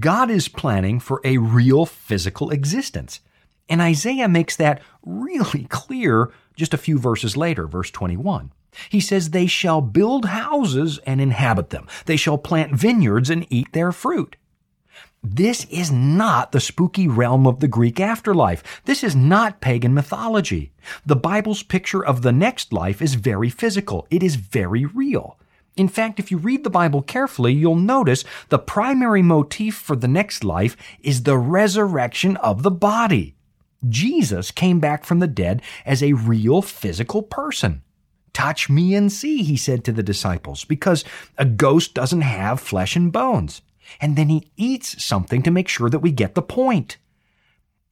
God 0.00 0.30
is 0.30 0.48
planning 0.48 0.98
for 0.98 1.20
a 1.22 1.38
real 1.38 1.86
physical 1.86 2.50
existence. 2.50 3.20
And 3.68 3.80
Isaiah 3.80 4.28
makes 4.28 4.56
that 4.56 4.82
really 5.04 5.64
clear 5.70 6.32
just 6.56 6.74
a 6.74 6.78
few 6.78 6.98
verses 6.98 7.36
later, 7.36 7.66
verse 7.66 7.90
21. 7.90 8.52
He 8.88 9.00
says, 9.00 9.30
They 9.30 9.46
shall 9.46 9.80
build 9.80 10.26
houses 10.26 10.98
and 11.06 11.20
inhabit 11.20 11.70
them. 11.70 11.86
They 12.06 12.16
shall 12.16 12.38
plant 12.38 12.74
vineyards 12.74 13.30
and 13.30 13.46
eat 13.50 13.72
their 13.72 13.92
fruit. 13.92 14.36
This 15.24 15.66
is 15.66 15.92
not 15.92 16.50
the 16.50 16.60
spooky 16.60 17.06
realm 17.06 17.46
of 17.46 17.60
the 17.60 17.68
Greek 17.68 18.00
afterlife. 18.00 18.82
This 18.86 19.04
is 19.04 19.14
not 19.14 19.60
pagan 19.60 19.94
mythology. 19.94 20.72
The 21.06 21.14
Bible's 21.14 21.62
picture 21.62 22.04
of 22.04 22.22
the 22.22 22.32
next 22.32 22.72
life 22.72 23.00
is 23.00 23.14
very 23.14 23.48
physical. 23.48 24.06
It 24.10 24.22
is 24.22 24.34
very 24.34 24.84
real. 24.84 25.38
In 25.76 25.88
fact, 25.88 26.18
if 26.18 26.30
you 26.30 26.38
read 26.38 26.64
the 26.64 26.70
Bible 26.70 27.02
carefully, 27.02 27.52
you'll 27.52 27.76
notice 27.76 28.24
the 28.48 28.58
primary 28.58 29.22
motif 29.22 29.76
for 29.76 29.94
the 29.94 30.08
next 30.08 30.42
life 30.42 30.76
is 31.00 31.22
the 31.22 31.38
resurrection 31.38 32.36
of 32.38 32.62
the 32.62 32.70
body. 32.70 33.36
Jesus 33.88 34.50
came 34.50 34.80
back 34.80 35.04
from 35.04 35.18
the 35.18 35.26
dead 35.26 35.62
as 35.84 36.02
a 36.02 36.12
real 36.12 36.62
physical 36.62 37.22
person. 37.22 37.82
Touch 38.32 38.70
me 38.70 38.94
and 38.94 39.12
see, 39.12 39.42
he 39.42 39.56
said 39.56 39.84
to 39.84 39.92
the 39.92 40.02
disciples, 40.02 40.64
because 40.64 41.04
a 41.36 41.44
ghost 41.44 41.94
doesn't 41.94 42.22
have 42.22 42.60
flesh 42.60 42.96
and 42.96 43.12
bones. 43.12 43.60
And 44.00 44.16
then 44.16 44.28
he 44.28 44.50
eats 44.56 45.04
something 45.04 45.42
to 45.42 45.50
make 45.50 45.68
sure 45.68 45.90
that 45.90 45.98
we 45.98 46.12
get 46.12 46.34
the 46.34 46.42
point. 46.42 46.96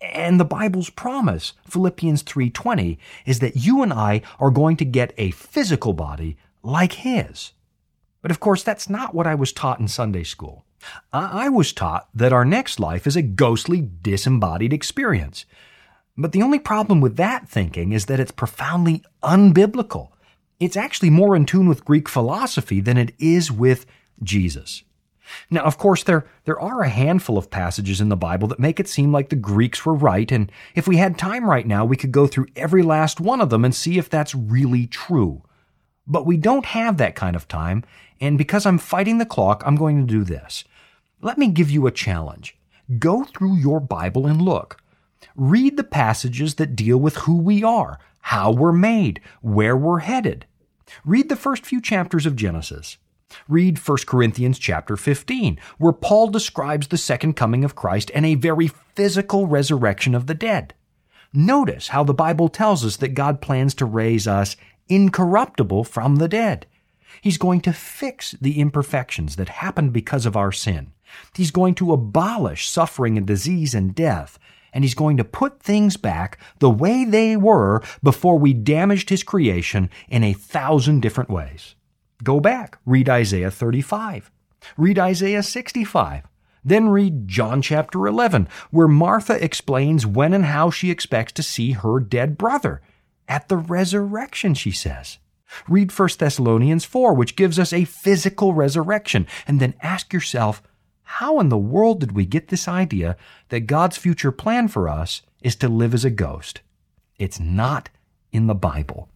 And 0.00 0.40
the 0.40 0.46
Bible's 0.46 0.88
promise, 0.88 1.52
Philippians 1.68 2.22
3:20, 2.22 2.96
is 3.26 3.40
that 3.40 3.56
you 3.56 3.82
and 3.82 3.92
I 3.92 4.22
are 4.38 4.50
going 4.50 4.78
to 4.78 4.84
get 4.84 5.12
a 5.18 5.32
physical 5.32 5.92
body 5.92 6.38
like 6.62 6.94
his. 6.94 7.52
But 8.22 8.30
of 8.30 8.40
course, 8.40 8.62
that's 8.62 8.88
not 8.88 9.14
what 9.14 9.26
I 9.26 9.34
was 9.34 9.52
taught 9.52 9.80
in 9.80 9.88
Sunday 9.88 10.24
school. 10.24 10.64
I 11.12 11.50
was 11.50 11.74
taught 11.74 12.08
that 12.14 12.32
our 12.32 12.46
next 12.46 12.80
life 12.80 13.06
is 13.06 13.16
a 13.16 13.22
ghostly, 13.22 13.86
disembodied 14.02 14.72
experience. 14.72 15.44
But 16.20 16.32
the 16.32 16.42
only 16.42 16.58
problem 16.58 17.00
with 17.00 17.16
that 17.16 17.48
thinking 17.48 17.92
is 17.92 18.04
that 18.06 18.20
it's 18.20 18.30
profoundly 18.30 19.02
unbiblical. 19.22 20.10
It's 20.58 20.76
actually 20.76 21.08
more 21.08 21.34
in 21.34 21.46
tune 21.46 21.66
with 21.66 21.86
Greek 21.86 22.10
philosophy 22.10 22.80
than 22.80 22.98
it 22.98 23.14
is 23.18 23.50
with 23.50 23.86
Jesus. 24.22 24.82
Now, 25.48 25.62
of 25.62 25.78
course, 25.78 26.02
there, 26.02 26.26
there 26.44 26.60
are 26.60 26.82
a 26.82 26.90
handful 26.90 27.38
of 27.38 27.50
passages 27.50 28.02
in 28.02 28.10
the 28.10 28.16
Bible 28.16 28.48
that 28.48 28.58
make 28.58 28.78
it 28.78 28.88
seem 28.88 29.12
like 29.12 29.30
the 29.30 29.36
Greeks 29.36 29.86
were 29.86 29.94
right, 29.94 30.30
and 30.30 30.52
if 30.74 30.86
we 30.86 30.98
had 30.98 31.16
time 31.16 31.48
right 31.48 31.66
now, 31.66 31.86
we 31.86 31.96
could 31.96 32.12
go 32.12 32.26
through 32.26 32.48
every 32.54 32.82
last 32.82 33.18
one 33.18 33.40
of 33.40 33.48
them 33.48 33.64
and 33.64 33.74
see 33.74 33.96
if 33.96 34.10
that's 34.10 34.34
really 34.34 34.86
true. 34.86 35.42
But 36.06 36.26
we 36.26 36.36
don't 36.36 36.66
have 36.66 36.98
that 36.98 37.14
kind 37.14 37.34
of 37.34 37.48
time, 37.48 37.82
and 38.20 38.36
because 38.36 38.66
I'm 38.66 38.76
fighting 38.76 39.16
the 39.16 39.24
clock, 39.24 39.62
I'm 39.64 39.76
going 39.76 40.06
to 40.06 40.12
do 40.12 40.24
this. 40.24 40.64
Let 41.22 41.38
me 41.38 41.46
give 41.46 41.70
you 41.70 41.86
a 41.86 41.92
challenge. 41.92 42.58
Go 42.98 43.24
through 43.24 43.56
your 43.56 43.80
Bible 43.80 44.26
and 44.26 44.42
look. 44.42 44.82
Read 45.36 45.76
the 45.76 45.84
passages 45.84 46.54
that 46.56 46.76
deal 46.76 46.98
with 46.98 47.16
who 47.18 47.36
we 47.36 47.62
are, 47.62 47.98
how 48.20 48.50
we're 48.50 48.72
made, 48.72 49.20
where 49.42 49.76
we're 49.76 50.00
headed. 50.00 50.46
Read 51.04 51.28
the 51.28 51.36
first 51.36 51.64
few 51.64 51.80
chapters 51.80 52.26
of 52.26 52.36
Genesis. 52.36 52.98
Read 53.48 53.78
1 53.78 53.98
Corinthians 54.06 54.58
chapter 54.58 54.96
15, 54.96 55.58
where 55.78 55.92
Paul 55.92 56.28
describes 56.28 56.88
the 56.88 56.98
second 56.98 57.34
coming 57.34 57.64
of 57.64 57.76
Christ 57.76 58.10
and 58.14 58.26
a 58.26 58.34
very 58.34 58.68
physical 58.68 59.46
resurrection 59.46 60.14
of 60.14 60.26
the 60.26 60.34
dead. 60.34 60.74
Notice 61.32 61.88
how 61.88 62.02
the 62.02 62.14
Bible 62.14 62.48
tells 62.48 62.84
us 62.84 62.96
that 62.96 63.14
God 63.14 63.40
plans 63.40 63.74
to 63.74 63.84
raise 63.84 64.26
us 64.26 64.56
incorruptible 64.88 65.84
from 65.84 66.16
the 66.16 66.26
dead. 66.28 66.66
He's 67.20 67.38
going 67.38 67.60
to 67.62 67.72
fix 67.72 68.32
the 68.40 68.58
imperfections 68.60 69.36
that 69.36 69.48
happened 69.48 69.92
because 69.92 70.26
of 70.26 70.36
our 70.36 70.50
sin. 70.50 70.92
He's 71.34 71.50
going 71.50 71.74
to 71.76 71.92
abolish 71.92 72.68
suffering 72.68 73.16
and 73.16 73.26
disease 73.26 73.74
and 73.74 73.94
death 73.94 74.38
and 74.72 74.84
he's 74.84 74.94
going 74.94 75.16
to 75.16 75.24
put 75.24 75.62
things 75.62 75.96
back 75.96 76.38
the 76.58 76.70
way 76.70 77.04
they 77.04 77.36
were 77.36 77.82
before 78.02 78.38
we 78.38 78.52
damaged 78.52 79.10
his 79.10 79.22
creation 79.22 79.90
in 80.08 80.24
a 80.24 80.32
thousand 80.32 81.00
different 81.00 81.30
ways. 81.30 81.74
Go 82.22 82.40
back, 82.40 82.78
read 82.84 83.08
Isaiah 83.08 83.50
35, 83.50 84.30
read 84.76 84.98
Isaiah 84.98 85.42
65. 85.42 86.26
Then 86.62 86.90
read 86.90 87.26
John 87.26 87.62
chapter 87.62 88.06
11, 88.06 88.46
where 88.70 88.88
Martha 88.88 89.42
explains 89.42 90.04
when 90.04 90.34
and 90.34 90.44
how 90.44 90.70
she 90.70 90.90
expects 90.90 91.32
to 91.32 91.42
see 91.42 91.72
her 91.72 91.98
dead 92.00 92.36
brother. 92.36 92.82
At 93.26 93.48
the 93.48 93.56
resurrection, 93.56 94.54
she 94.54 94.70
says. 94.70 95.18
Read 95.68 95.96
1 95.96 96.08
Thessalonians 96.18 96.84
4, 96.84 97.14
which 97.14 97.36
gives 97.36 97.58
us 97.58 97.72
a 97.72 97.84
physical 97.84 98.52
resurrection, 98.52 99.26
and 99.46 99.58
then 99.58 99.74
ask 99.80 100.12
yourself, 100.12 100.62
how 101.14 101.40
in 101.40 101.48
the 101.48 101.58
world 101.58 101.98
did 101.98 102.12
we 102.12 102.24
get 102.24 102.48
this 102.48 102.68
idea 102.68 103.16
that 103.48 103.66
God's 103.66 103.96
future 103.96 104.30
plan 104.30 104.68
for 104.68 104.88
us 104.88 105.22
is 105.42 105.56
to 105.56 105.68
live 105.68 105.92
as 105.92 106.04
a 106.04 106.10
ghost? 106.10 106.60
It's 107.18 107.40
not 107.40 107.88
in 108.30 108.46
the 108.46 108.54
Bible. 108.54 109.08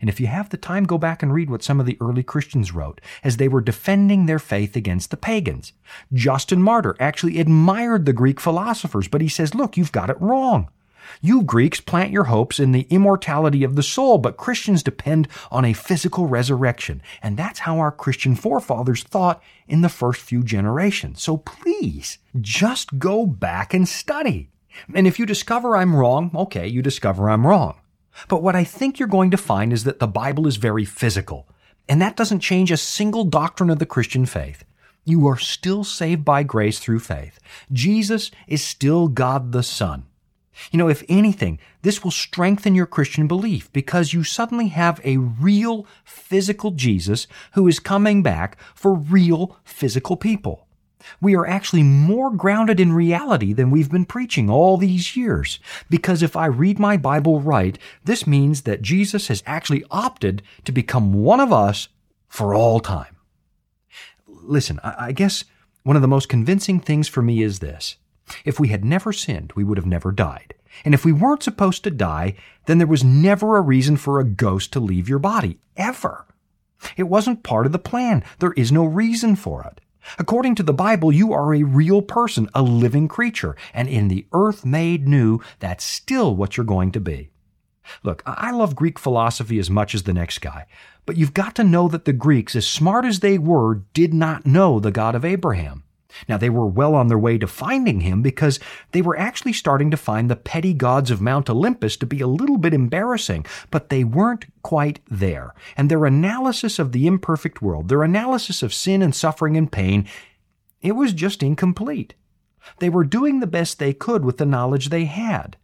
And 0.00 0.08
if 0.08 0.20
you 0.20 0.26
have 0.26 0.48
the 0.48 0.56
time, 0.56 0.84
go 0.84 0.96
back 0.96 1.22
and 1.22 1.32
read 1.32 1.50
what 1.50 1.62
some 1.62 1.80
of 1.80 1.86
the 1.86 1.98
early 2.00 2.22
Christians 2.22 2.72
wrote 2.72 3.02
as 3.22 3.36
they 3.36 3.46
were 3.46 3.60
defending 3.60 4.24
their 4.24 4.38
faith 4.38 4.74
against 4.74 5.10
the 5.10 5.18
pagans. 5.18 5.74
Justin 6.14 6.62
Martyr 6.62 6.96
actually 6.98 7.38
admired 7.38 8.06
the 8.06 8.14
Greek 8.14 8.40
philosophers, 8.40 9.06
but 9.06 9.20
he 9.20 9.28
says, 9.28 9.54
look, 9.54 9.76
you've 9.76 9.92
got 9.92 10.08
it 10.08 10.20
wrong. 10.20 10.70
You 11.20 11.42
Greeks 11.42 11.80
plant 11.80 12.10
your 12.10 12.24
hopes 12.24 12.60
in 12.60 12.72
the 12.72 12.86
immortality 12.90 13.64
of 13.64 13.76
the 13.76 13.82
soul, 13.82 14.18
but 14.18 14.36
Christians 14.36 14.82
depend 14.82 15.28
on 15.50 15.64
a 15.64 15.72
physical 15.72 16.26
resurrection. 16.26 17.02
And 17.22 17.36
that's 17.36 17.60
how 17.60 17.78
our 17.78 17.92
Christian 17.92 18.34
forefathers 18.34 19.02
thought 19.02 19.42
in 19.66 19.80
the 19.82 19.88
first 19.88 20.20
few 20.20 20.42
generations. 20.42 21.22
So 21.22 21.38
please, 21.38 22.18
just 22.40 22.98
go 22.98 23.26
back 23.26 23.74
and 23.74 23.88
study. 23.88 24.50
And 24.94 25.06
if 25.06 25.18
you 25.18 25.26
discover 25.26 25.76
I'm 25.76 25.94
wrong, 25.94 26.30
okay, 26.34 26.66
you 26.66 26.82
discover 26.82 27.28
I'm 27.28 27.46
wrong. 27.46 27.80
But 28.28 28.42
what 28.42 28.56
I 28.56 28.64
think 28.64 28.98
you're 28.98 29.08
going 29.08 29.30
to 29.30 29.36
find 29.36 29.72
is 29.72 29.84
that 29.84 30.00
the 30.00 30.06
Bible 30.06 30.46
is 30.46 30.56
very 30.56 30.84
physical. 30.84 31.48
And 31.88 32.02
that 32.02 32.16
doesn't 32.16 32.40
change 32.40 32.70
a 32.70 32.76
single 32.76 33.24
doctrine 33.24 33.70
of 33.70 33.78
the 33.78 33.86
Christian 33.86 34.26
faith. 34.26 34.64
You 35.04 35.26
are 35.26 35.38
still 35.38 35.84
saved 35.84 36.24
by 36.24 36.42
grace 36.42 36.78
through 36.78 37.00
faith. 37.00 37.38
Jesus 37.72 38.30
is 38.46 38.62
still 38.62 39.08
God 39.08 39.52
the 39.52 39.62
Son. 39.62 40.04
You 40.70 40.78
know, 40.78 40.88
if 40.88 41.04
anything, 41.08 41.58
this 41.82 42.02
will 42.02 42.10
strengthen 42.10 42.74
your 42.74 42.86
Christian 42.86 43.26
belief 43.26 43.72
because 43.72 44.12
you 44.12 44.24
suddenly 44.24 44.68
have 44.68 45.00
a 45.04 45.16
real 45.16 45.86
physical 46.04 46.70
Jesus 46.72 47.26
who 47.52 47.68
is 47.68 47.78
coming 47.80 48.22
back 48.22 48.58
for 48.74 48.94
real 48.94 49.56
physical 49.64 50.16
people. 50.16 50.66
We 51.20 51.36
are 51.36 51.46
actually 51.46 51.84
more 51.84 52.30
grounded 52.30 52.80
in 52.80 52.92
reality 52.92 53.52
than 53.52 53.70
we've 53.70 53.90
been 53.90 54.04
preaching 54.04 54.50
all 54.50 54.76
these 54.76 55.16
years. 55.16 55.60
Because 55.88 56.22
if 56.22 56.36
I 56.36 56.46
read 56.46 56.78
my 56.78 56.96
Bible 56.96 57.40
right, 57.40 57.78
this 58.04 58.26
means 58.26 58.62
that 58.62 58.82
Jesus 58.82 59.28
has 59.28 59.42
actually 59.46 59.84
opted 59.90 60.42
to 60.64 60.72
become 60.72 61.12
one 61.12 61.40
of 61.40 61.52
us 61.52 61.88
for 62.28 62.54
all 62.54 62.80
time. 62.80 63.16
Listen, 64.26 64.80
I 64.82 65.12
guess 65.12 65.44
one 65.82 65.96
of 65.96 66.02
the 66.02 66.08
most 66.08 66.28
convincing 66.28 66.80
things 66.80 67.08
for 67.08 67.22
me 67.22 67.42
is 67.42 67.60
this. 67.60 67.96
If 68.44 68.60
we 68.60 68.68
had 68.68 68.84
never 68.84 69.12
sinned, 69.12 69.52
we 69.54 69.64
would 69.64 69.78
have 69.78 69.86
never 69.86 70.12
died. 70.12 70.54
And 70.84 70.94
if 70.94 71.04
we 71.04 71.12
weren't 71.12 71.42
supposed 71.42 71.84
to 71.84 71.90
die, 71.90 72.34
then 72.66 72.78
there 72.78 72.86
was 72.86 73.04
never 73.04 73.56
a 73.56 73.62
reason 73.62 73.96
for 73.96 74.20
a 74.20 74.24
ghost 74.24 74.72
to 74.72 74.80
leave 74.80 75.08
your 75.08 75.18
body, 75.18 75.58
ever. 75.76 76.26
It 76.96 77.04
wasn't 77.04 77.42
part 77.42 77.66
of 77.66 77.72
the 77.72 77.78
plan. 77.78 78.22
There 78.38 78.52
is 78.52 78.70
no 78.70 78.84
reason 78.84 79.36
for 79.36 79.62
it. 79.64 79.80
According 80.18 80.54
to 80.56 80.62
the 80.62 80.72
Bible, 80.72 81.12
you 81.12 81.32
are 81.32 81.54
a 81.54 81.64
real 81.64 82.02
person, 82.02 82.48
a 82.54 82.62
living 82.62 83.08
creature, 83.08 83.56
and 83.74 83.88
in 83.88 84.08
the 84.08 84.26
earth 84.32 84.64
made 84.64 85.06
new, 85.06 85.40
that's 85.58 85.84
still 85.84 86.34
what 86.34 86.56
you're 86.56 86.64
going 86.64 86.92
to 86.92 87.00
be. 87.00 87.30
Look, 88.02 88.22
I 88.26 88.50
love 88.50 88.76
Greek 88.76 88.98
philosophy 88.98 89.58
as 89.58 89.70
much 89.70 89.94
as 89.94 90.04
the 90.04 90.12
next 90.12 90.38
guy, 90.38 90.66
but 91.06 91.16
you've 91.16 91.34
got 91.34 91.54
to 91.56 91.64
know 91.64 91.88
that 91.88 92.04
the 92.04 92.12
Greeks, 92.12 92.54
as 92.54 92.66
smart 92.66 93.04
as 93.04 93.20
they 93.20 93.38
were, 93.38 93.82
did 93.92 94.14
not 94.14 94.46
know 94.46 94.78
the 94.78 94.90
God 94.90 95.14
of 95.14 95.24
Abraham. 95.24 95.84
Now, 96.28 96.38
they 96.38 96.50
were 96.50 96.66
well 96.66 96.94
on 96.94 97.08
their 97.08 97.18
way 97.18 97.38
to 97.38 97.46
finding 97.46 98.00
him 98.00 98.22
because 98.22 98.58
they 98.92 99.02
were 99.02 99.18
actually 99.18 99.52
starting 99.52 99.90
to 99.90 99.96
find 99.96 100.30
the 100.30 100.36
petty 100.36 100.72
gods 100.72 101.10
of 101.10 101.20
Mount 101.20 101.50
Olympus 101.50 101.96
to 101.98 102.06
be 102.06 102.20
a 102.20 102.26
little 102.26 102.56
bit 102.56 102.72
embarrassing, 102.72 103.44
but 103.70 103.88
they 103.88 104.04
weren't 104.04 104.46
quite 104.62 105.00
there. 105.10 105.54
And 105.76 105.90
their 105.90 106.06
analysis 106.06 106.78
of 106.78 106.92
the 106.92 107.06
imperfect 107.06 107.60
world, 107.60 107.88
their 107.88 108.02
analysis 108.02 108.62
of 108.62 108.72
sin 108.72 109.02
and 109.02 109.14
suffering 109.14 109.56
and 109.56 109.70
pain, 109.70 110.06
it 110.80 110.92
was 110.92 111.12
just 111.12 111.42
incomplete. 111.42 112.14
They 112.78 112.88
were 112.88 113.04
doing 113.04 113.40
the 113.40 113.46
best 113.46 113.78
they 113.78 113.92
could 113.92 114.24
with 114.24 114.38
the 114.38 114.46
knowledge 114.46 114.88
they 114.88 115.04
had. 115.04 115.56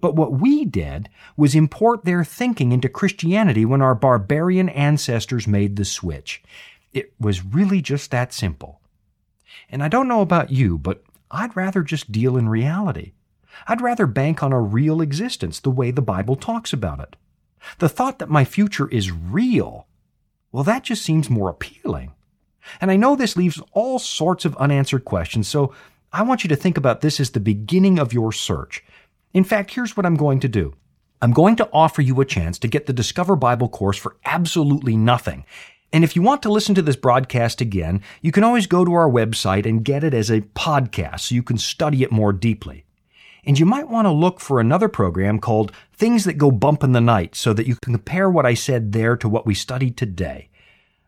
But 0.00 0.16
what 0.16 0.38
we 0.38 0.64
did 0.64 1.08
was 1.36 1.54
import 1.54 2.04
their 2.04 2.24
thinking 2.24 2.72
into 2.72 2.88
Christianity 2.88 3.64
when 3.64 3.80
our 3.80 3.94
barbarian 3.94 4.68
ancestors 4.68 5.46
made 5.46 5.76
the 5.76 5.84
switch. 5.84 6.42
It 6.92 7.14
was 7.18 7.44
really 7.44 7.80
just 7.80 8.10
that 8.10 8.32
simple. 8.32 8.80
And 9.68 9.82
I 9.82 9.88
don't 9.88 10.08
know 10.08 10.20
about 10.20 10.50
you, 10.50 10.78
but 10.78 11.02
I'd 11.30 11.56
rather 11.56 11.82
just 11.82 12.12
deal 12.12 12.36
in 12.36 12.48
reality. 12.48 13.12
I'd 13.66 13.80
rather 13.80 14.06
bank 14.06 14.42
on 14.42 14.52
a 14.52 14.60
real 14.60 15.00
existence 15.00 15.60
the 15.60 15.70
way 15.70 15.90
the 15.90 16.02
Bible 16.02 16.36
talks 16.36 16.72
about 16.72 17.00
it. 17.00 17.16
The 17.78 17.88
thought 17.88 18.18
that 18.18 18.28
my 18.28 18.44
future 18.44 18.88
is 18.88 19.10
real, 19.10 19.86
well, 20.52 20.64
that 20.64 20.84
just 20.84 21.02
seems 21.02 21.30
more 21.30 21.48
appealing. 21.48 22.12
And 22.80 22.90
I 22.90 22.96
know 22.96 23.16
this 23.16 23.36
leaves 23.36 23.60
all 23.72 23.98
sorts 23.98 24.44
of 24.44 24.56
unanswered 24.56 25.04
questions, 25.04 25.48
so 25.48 25.74
I 26.12 26.22
want 26.22 26.44
you 26.44 26.48
to 26.48 26.56
think 26.56 26.76
about 26.76 27.00
this 27.00 27.20
as 27.20 27.30
the 27.30 27.40
beginning 27.40 27.98
of 27.98 28.12
your 28.12 28.32
search. 28.32 28.84
In 29.32 29.44
fact, 29.44 29.72
here's 29.72 29.96
what 29.96 30.06
I'm 30.06 30.14
going 30.14 30.40
to 30.40 30.48
do. 30.48 30.74
I'm 31.20 31.32
going 31.32 31.56
to 31.56 31.68
offer 31.72 32.02
you 32.02 32.20
a 32.20 32.24
chance 32.24 32.58
to 32.60 32.68
get 32.68 32.86
the 32.86 32.92
Discover 32.92 33.36
Bible 33.36 33.68
course 33.68 33.96
for 33.96 34.16
absolutely 34.24 34.96
nothing. 34.96 35.44
And 35.92 36.02
if 36.02 36.16
you 36.16 36.22
want 36.22 36.42
to 36.42 36.52
listen 36.52 36.74
to 36.74 36.82
this 36.82 36.96
broadcast 36.96 37.60
again, 37.60 38.02
you 38.20 38.32
can 38.32 38.42
always 38.42 38.66
go 38.66 38.84
to 38.84 38.94
our 38.94 39.08
website 39.08 39.64
and 39.66 39.84
get 39.84 40.02
it 40.02 40.12
as 40.12 40.30
a 40.30 40.40
podcast 40.40 41.20
so 41.20 41.34
you 41.34 41.42
can 41.42 41.58
study 41.58 42.02
it 42.02 42.10
more 42.10 42.32
deeply. 42.32 42.84
And 43.44 43.58
you 43.58 43.66
might 43.66 43.88
want 43.88 44.06
to 44.06 44.10
look 44.10 44.40
for 44.40 44.58
another 44.58 44.88
program 44.88 45.38
called 45.38 45.70
Things 45.92 46.24
That 46.24 46.38
Go 46.38 46.50
Bump 46.50 46.82
in 46.82 46.92
the 46.92 47.00
Night 47.00 47.34
so 47.34 47.52
that 47.52 47.66
you 47.66 47.76
can 47.76 47.92
compare 47.92 48.28
what 48.28 48.46
I 48.46 48.54
said 48.54 48.92
there 48.92 49.16
to 49.18 49.28
what 49.28 49.46
we 49.46 49.54
studied 49.54 49.96
today. 49.96 50.48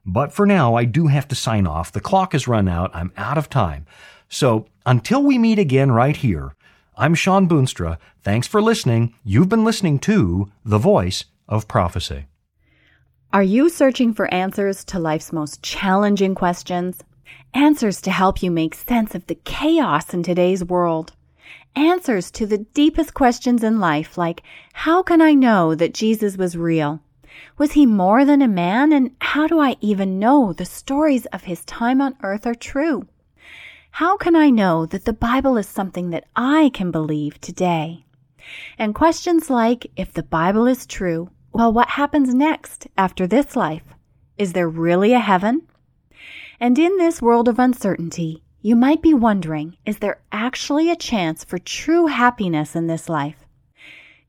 But 0.05 0.33
for 0.33 0.47
now, 0.47 0.75
I 0.75 0.85
do 0.85 1.09
have 1.09 1.27
to 1.29 1.35
sign 1.35 1.67
off. 1.67 1.91
The 1.91 2.01
clock 2.01 2.33
has 2.33 2.47
run 2.47 2.69
out. 2.69 2.91
I'm 2.95 3.13
out 3.17 3.39
of 3.39 3.51
time. 3.51 3.87
So 4.29 4.67
until 4.85 5.23
we 5.23 5.39
meet 5.39 5.59
again 5.59 5.91
right 5.91 6.17
here, 6.17 6.55
I'm 6.97 7.15
Shawn 7.15 7.49
Boonstra. 7.49 7.99
Thanks 8.23 8.47
for 8.47 8.63
listening. 8.63 9.15
You've 9.25 9.49
been 9.49 9.65
listening 9.65 9.99
to 10.01 10.51
The 10.65 10.79
Voice 10.79 11.25
of 11.49 11.67
Prophecy. 11.67 12.27
Are 13.37 13.43
you 13.43 13.69
searching 13.69 14.15
for 14.15 14.33
answers 14.33 14.83
to 14.87 14.99
life's 14.99 15.31
most 15.31 15.63
challenging 15.63 16.35
questions? 16.35 17.01
Answers 17.53 18.01
to 18.01 18.11
help 18.11 18.43
you 18.43 18.51
make 18.51 18.75
sense 18.75 19.15
of 19.15 19.27
the 19.27 19.35
chaos 19.35 20.15
in 20.15 20.23
today's 20.23 20.65
world. 20.65 21.13
Answers 21.75 22.31
to 22.31 22.47
the 22.47 22.57
deepest 22.57 23.13
questions 23.13 23.63
in 23.63 23.79
life, 23.79 24.17
like 24.17 24.43
how 24.73 25.03
can 25.03 25.21
I 25.21 25.35
know 25.35 25.75
that 25.75 25.93
Jesus 25.93 26.39
was 26.39 26.57
real? 26.57 27.03
Was 27.59 27.73
he 27.73 27.85
more 27.85 28.25
than 28.25 28.41
a 28.41 28.49
man? 28.49 28.91
And 28.91 29.11
how 29.21 29.47
do 29.47 29.61
I 29.61 29.77
even 29.83 30.19
know 30.19 30.55
the 30.55 30.65
stories 30.65 31.27
of 31.27 31.45
his 31.45 31.63
time 31.67 32.01
on 32.01 32.17
earth 32.23 32.47
are 32.47 32.55
true? 32.55 33.07
How 33.91 34.17
can 34.17 34.35
I 34.35 34.49
know 34.49 34.87
that 34.87 35.05
the 35.05 35.13
Bible 35.13 35.59
is 35.59 35.69
something 35.69 36.09
that 36.09 36.25
I 36.37 36.71
can 36.73 36.91
believe 36.91 37.39
today? 37.43 38.07
And 38.79 38.95
questions 38.95 39.51
like, 39.51 39.91
if 39.95 40.15
the 40.15 40.23
Bible 40.23 40.67
is 40.67 40.87
true, 40.87 41.29
well, 41.57 41.73
what 41.73 41.89
happens 41.89 42.35
next 42.35 42.87
after 42.99 43.27
this 43.27 43.57
life? 43.57 43.95
Is 44.37 44.53
there 44.53 44.69
really 44.69 45.15
a 45.15 45.19
heaven? 45.19 45.63
And 46.61 46.79
in 46.79 46.99
this 46.99 47.23
world 47.23 47.49
of 47.49 47.59
uncertainty, 47.59 48.43
you 48.61 48.77
might 48.77 49.01
be 49.01 49.15
wondering, 49.15 49.79
is 49.87 50.01
there 50.01 50.21
actually 50.31 50.91
a 50.91 50.97
chance 50.97 51.45
for 51.45 51.57
true 51.57 52.09
happiness 52.09 52.77
in 52.77 52.89
this 52.89 53.09
life? 53.09 53.47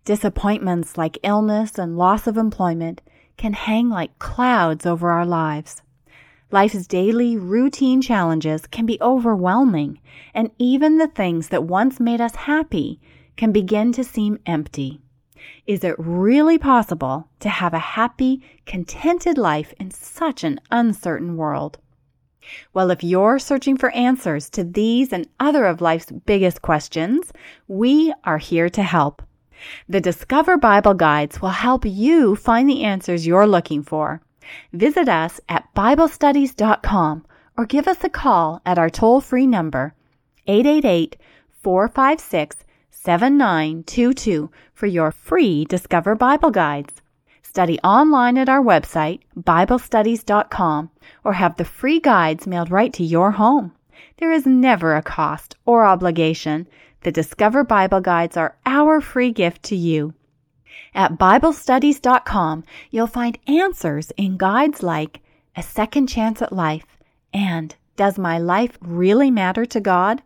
Disappointments 0.05 0.97
like 0.97 1.19
illness 1.21 1.77
and 1.77 1.97
loss 1.97 2.27
of 2.27 2.37
employment 2.37 3.01
can 3.35 3.51
hang 3.51 3.89
like 3.89 4.17
clouds 4.19 4.85
over 4.85 5.11
our 5.11 5.25
lives. 5.25 5.81
Life's 6.49 6.87
daily 6.87 7.35
routine 7.35 8.01
challenges 8.01 8.65
can 8.67 8.85
be 8.85 9.01
overwhelming, 9.01 9.99
and 10.33 10.49
even 10.57 10.97
the 10.97 11.09
things 11.09 11.49
that 11.49 11.65
once 11.65 11.99
made 11.99 12.21
us 12.21 12.35
happy 12.35 13.01
can 13.35 13.51
begin 13.51 13.91
to 13.91 14.03
seem 14.05 14.39
empty. 14.45 15.01
Is 15.65 15.83
it 15.83 15.95
really 15.97 16.57
possible 16.57 17.29
to 17.39 17.49
have 17.49 17.73
a 17.73 17.79
happy, 17.79 18.41
contented 18.65 19.37
life 19.37 19.73
in 19.79 19.91
such 19.91 20.43
an 20.43 20.59
uncertain 20.71 21.37
world? 21.37 21.77
Well, 22.73 22.91
if 22.91 23.03
you're 23.03 23.39
searching 23.39 23.77
for 23.77 23.89
answers 23.91 24.49
to 24.51 24.63
these 24.63 25.11
and 25.11 25.27
other 25.39 25.65
of 25.65 25.81
life's 25.81 26.11
biggest 26.11 26.61
questions, 26.61 27.33
we 27.67 28.13
are 28.23 28.37
here 28.37 28.69
to 28.69 28.83
help. 28.83 29.21
The 29.89 30.01
Discover 30.01 30.57
Bible 30.57 30.93
Guides 30.93 31.41
will 31.41 31.49
help 31.49 31.83
you 31.85 32.35
find 32.35 32.69
the 32.69 32.83
answers 32.83 33.25
you're 33.27 33.47
looking 33.47 33.83
for. 33.83 34.21
Visit 34.71 35.09
us 35.09 35.41
at 35.49 35.73
BibleStudies.com 35.75 37.25
or 37.57 37.65
give 37.65 37.87
us 37.87 38.03
a 38.03 38.09
call 38.09 38.61
at 38.65 38.77
our 38.77 38.89
toll 38.89 39.19
free 39.19 39.47
number, 39.47 39.93
888 40.45 41.17
456 41.63 42.63
7922, 43.07 44.51
for 44.73 44.85
your 44.85 45.11
free 45.11 45.63
Discover 45.63 46.15
Bible 46.15 46.51
Guides. 46.51 47.01
Study 47.41 47.79
online 47.79 48.37
at 48.37 48.49
our 48.49 48.61
website, 48.61 49.21
BibleStudies.com, 49.39 50.89
or 51.23 51.31
have 51.31 51.55
the 51.55 51.63
free 51.63 52.01
guides 52.01 52.45
mailed 52.45 52.69
right 52.69 52.91
to 52.91 53.05
your 53.05 53.31
home. 53.31 53.71
There 54.17 54.33
is 54.33 54.45
never 54.45 54.93
a 54.93 55.01
cost 55.01 55.55
or 55.65 55.85
obligation. 55.85 56.67
The 57.03 57.13
Discover 57.13 57.63
Bible 57.63 58.01
Guides 58.01 58.35
are 58.35 58.57
our 58.65 58.99
free 58.99 59.31
gift 59.31 59.63
to 59.63 59.77
you. 59.77 60.13
At 60.93 61.17
BibleStudies.com, 61.17 62.65
you'll 62.91 63.07
find 63.07 63.39
answers 63.47 64.11
in 64.17 64.35
guides 64.35 64.83
like 64.83 65.21
A 65.55 65.63
Second 65.63 66.07
Chance 66.07 66.41
at 66.41 66.51
Life 66.51 66.97
and 67.33 67.73
Does 67.95 68.19
My 68.19 68.37
Life 68.37 68.77
Really 68.81 69.31
Matter 69.31 69.65
to 69.65 69.79
God? 69.79 70.23